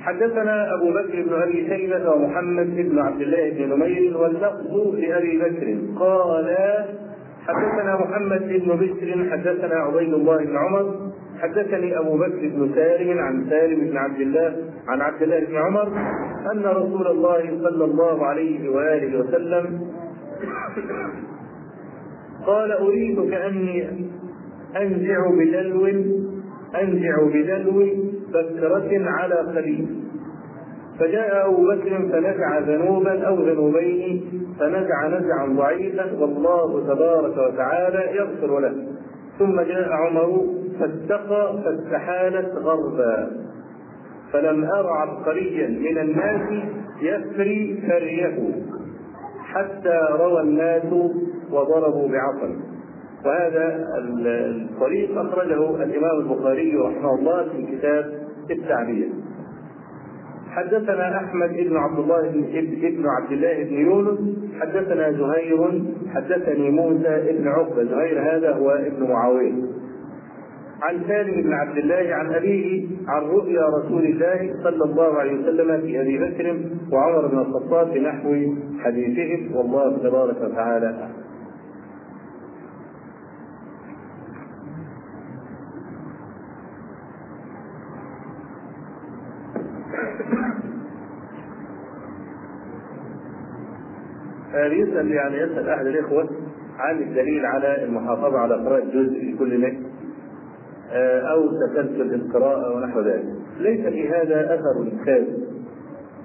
حدثنا 0.00 0.74
أبو 0.74 0.90
بكر 0.90 1.22
بن 1.22 1.42
أبي 1.42 1.68
شيبة 1.68 2.10
ومحمد 2.10 2.66
بن 2.76 2.98
عبد 2.98 3.20
الله 3.20 3.50
بن 3.50 3.68
نمير 3.74 4.16
واللفظ 4.18 4.94
لأبي 4.94 5.38
بكر. 5.38 5.78
قال 5.98 6.56
حدثنا 7.46 7.96
محمد 7.96 8.48
بن 8.48 8.76
بشر 8.76 9.30
حدثنا 9.30 9.74
عبيد 9.74 10.14
الله 10.14 10.36
بن 10.36 10.56
عمر 10.56 11.09
حدثني 11.42 11.98
أبو 11.98 12.16
بكر 12.16 12.48
بن 12.48 12.70
سالم 12.74 13.18
عن 13.18 13.46
سالم 13.50 13.90
بن 13.90 13.96
عبد 13.96 14.20
الله 14.20 14.56
عن 14.88 15.00
عبد 15.00 15.22
الله 15.22 15.40
بن 15.40 15.56
عمر 15.56 15.88
أن 16.52 16.64
رسول 16.64 17.06
الله 17.06 17.58
صلى 17.62 17.84
الله 17.84 18.26
عليه 18.26 18.68
وآله 18.68 19.18
وسلم 19.20 19.80
قال 22.46 22.72
اريد 22.72 23.30
كاني 23.30 23.88
أنزع 24.76 25.30
بدلو 25.30 25.86
أنزع 26.82 27.16
بدلو 27.34 27.86
بكرة 28.28 29.10
على 29.10 29.34
قليل 29.34 29.86
فجاء 30.98 31.48
أبو 31.48 31.66
بكر 31.66 32.08
فنزع 32.12 32.58
ذنوبا 32.58 33.26
أو 33.26 33.34
ذنوبين 33.34 34.22
فنزع 34.60 35.08
نزعا 35.08 35.46
ضعيفا 35.46 36.12
والله 36.18 36.94
تبارك 36.94 37.36
وتعالى 37.38 38.16
يغفر 38.16 38.60
له. 38.60 38.86
ثم 39.38 39.60
جاء 39.60 39.92
عمر 39.92 40.59
فاتقى 40.80 41.62
فاستحالت 41.64 42.54
غربا. 42.54 43.30
فلم 44.32 44.64
أر 44.64 44.86
عبقريا 44.86 45.68
من 45.68 45.98
الناس 45.98 46.64
يفري 47.02 47.82
فريه 47.88 48.52
حتى 49.44 50.08
روى 50.10 50.40
الناس 50.40 50.92
وضربوا 51.52 52.08
بعصا 52.08 52.56
وهذا 53.24 53.84
الطريق 53.98 55.18
أخرجه 55.18 55.82
الإمام 55.82 56.20
البخاري 56.20 56.76
رحمه 56.76 57.14
الله 57.14 57.48
في 57.52 57.76
كتاب 57.76 58.04
التعبير. 58.50 59.08
حدثنا 60.50 61.16
أحمد 61.16 61.50
بن 61.50 61.76
عبد 61.76 61.98
الله 61.98 62.30
بن 62.82 63.04
عبد 63.08 63.32
الله 63.32 63.62
بن 63.62 63.74
يونس. 63.74 64.18
حدثنا 64.60 65.12
زهير. 65.12 65.82
حدثني 66.14 66.70
موسى 66.70 67.38
بن 67.38 67.48
عقبة. 67.48 67.84
زهير 67.84 68.36
هذا 68.36 68.52
هو 68.54 68.70
ابن 68.70 69.08
معاوية. 69.08 69.52
عن 70.82 71.02
سالم 71.08 71.42
بن 71.42 71.52
عبد 71.52 71.78
الله 71.78 72.14
عن 72.14 72.34
أبيه 72.34 72.86
عن 73.08 73.22
رؤيا 73.22 73.66
رسول 73.66 74.04
الله 74.04 74.54
صلى 74.64 74.84
الله 74.84 75.18
عليه 75.18 75.32
وسلم 75.32 75.80
في 75.80 76.00
أبي 76.00 76.18
بكر 76.18 76.56
وعمر 76.92 77.26
بن 77.26 77.38
الخطاب 77.38 77.94
بنحو 77.94 78.54
حديثهم 78.84 79.56
والله 79.56 79.98
تبارك 79.98 80.36
وتعالى 80.42 81.10
يسأل 94.80 95.10
يعني 95.12 95.36
يسأل 95.36 95.68
أحد 95.68 95.86
الإخوة 95.86 96.28
عن 96.78 96.98
الدليل 96.98 97.46
على 97.46 97.84
المحافظة 97.84 98.38
على 98.38 98.54
قراءة 98.54 98.84
جزء 98.84 99.20
في 99.20 99.36
كل 99.38 99.60
ليل 99.60 99.89
أو 101.30 101.48
تسلسل 101.48 102.14
القراءة 102.14 102.76
ونحو 102.76 103.00
ذلك. 103.00 103.24
ليس 103.60 103.80
في 103.80 104.08
هذا 104.08 104.54
أثر 104.54 105.04
خالد 105.06 105.38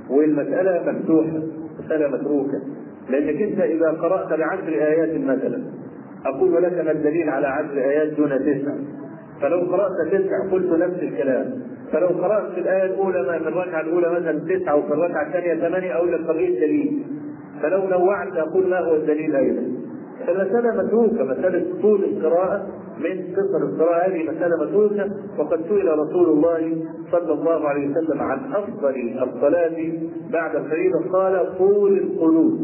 والمسألة 0.10 0.92
مفتوحة 0.92 1.40
مسألة 1.86 2.08
متروكة. 2.08 2.62
لأنك 3.10 3.42
أنت 3.42 3.60
إذا 3.60 3.90
قرأت 3.90 4.40
بعشر 4.40 4.68
آيات 4.68 5.22
مثلا 5.22 5.64
أقول 6.26 6.64
لك 6.64 6.86
ما 6.86 6.92
الدليل 6.92 7.30
على 7.30 7.48
عشر 7.48 7.78
آيات 7.78 8.08
دون 8.14 8.30
تسع؟ 8.30 8.74
فلو 9.42 9.60
قرأت 9.60 9.92
تسع 10.12 10.50
قلت 10.52 10.72
نفس 10.72 11.00
الكلام. 11.04 11.54
فلو 11.92 12.08
قرأت 12.08 12.52
في 12.52 12.60
الآية 12.60 12.86
الأولى 12.86 13.22
ما 13.22 13.40
في 13.40 13.48
الركعة 13.48 13.82
الأولى 13.82 14.10
مثلا 14.10 14.40
تسعة 14.40 14.76
وفي 14.76 14.94
الركعة 14.94 15.28
الثانية 15.28 15.68
ثمانية 15.68 15.96
أقول 15.96 16.14
لك 16.14 16.28
طب 16.28 16.36
إيه 16.36 16.50
الدليل؟ 16.50 17.04
فلو 17.62 17.88
نوعت 17.90 18.38
أقول 18.38 18.70
ما 18.70 18.80
هو 18.80 18.96
الدليل 18.96 19.36
أيضا. 19.36 19.75
فالمسألة 20.28 20.84
متروكة 20.84 21.24
مسألة 21.24 21.82
طول 21.82 22.04
القراءة 22.04 22.68
من 23.00 23.36
قصر 23.36 23.58
القراءة. 23.66 24.08
هذه 24.08 24.24
مسألة 24.24 24.66
متروكة 24.66 25.12
وقد 25.40 25.62
سئل 25.70 26.00
رسول 26.00 26.30
الله 26.30 26.86
صلى 27.12 27.34
الله 27.34 27.68
عليه 27.68 27.90
وسلم 27.90 28.20
عن 28.22 28.40
أفضل 28.54 29.20
الصلاة 29.24 29.94
بعد 30.32 30.56
الفريضة. 30.56 31.10
قال 31.14 31.58
طول 31.58 31.98
القنوت. 31.98 32.60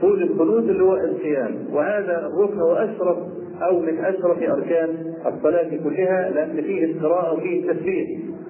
طول 0.00 0.22
القنوت 0.22 0.62
اللي 0.62 0.82
هو 0.82 0.94
القيام. 0.96 1.54
وهذا 1.72 2.26
الركن 2.26 2.60
واشرف 2.60 3.16
أو 3.62 3.80
من 3.80 3.98
أشرف 3.98 4.42
أركان 4.42 4.88
الصلاة 5.26 5.68
كلها 5.84 6.30
لأن 6.30 6.62
فيه 6.62 6.84
القراءة 6.84 7.34
وفيه 7.34 7.70
التسبيح 7.70 8.08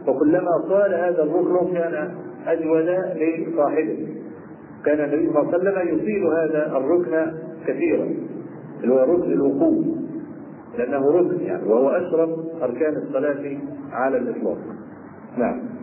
وكلما 0.08 0.50
طال 0.68 0.94
هذا 0.94 1.22
الركن 1.22 1.72
كان 1.74 2.10
أجود 2.46 2.88
لصاحبه. 3.16 4.06
كان 4.84 5.00
النبي 5.00 5.32
صلى 5.32 5.40
الله 5.42 5.52
عليه 5.54 5.58
وسلم 5.58 5.98
يطيل 5.98 6.26
هذا 6.26 6.76
الركن 6.76 7.32
كثيرا 7.66 8.14
اللي 8.82 8.94
هو 8.94 8.98
ركن 8.98 9.32
الوقوف 9.32 9.86
لأنه 10.78 11.10
ركن 11.10 11.40
يعني 11.40 11.68
وهو 11.68 11.88
أشرف 11.88 12.30
أركان 12.62 12.96
الصلاة 12.96 13.58
على 13.92 14.18
الإطلاق. 14.18 14.58
نعم. 15.38 15.75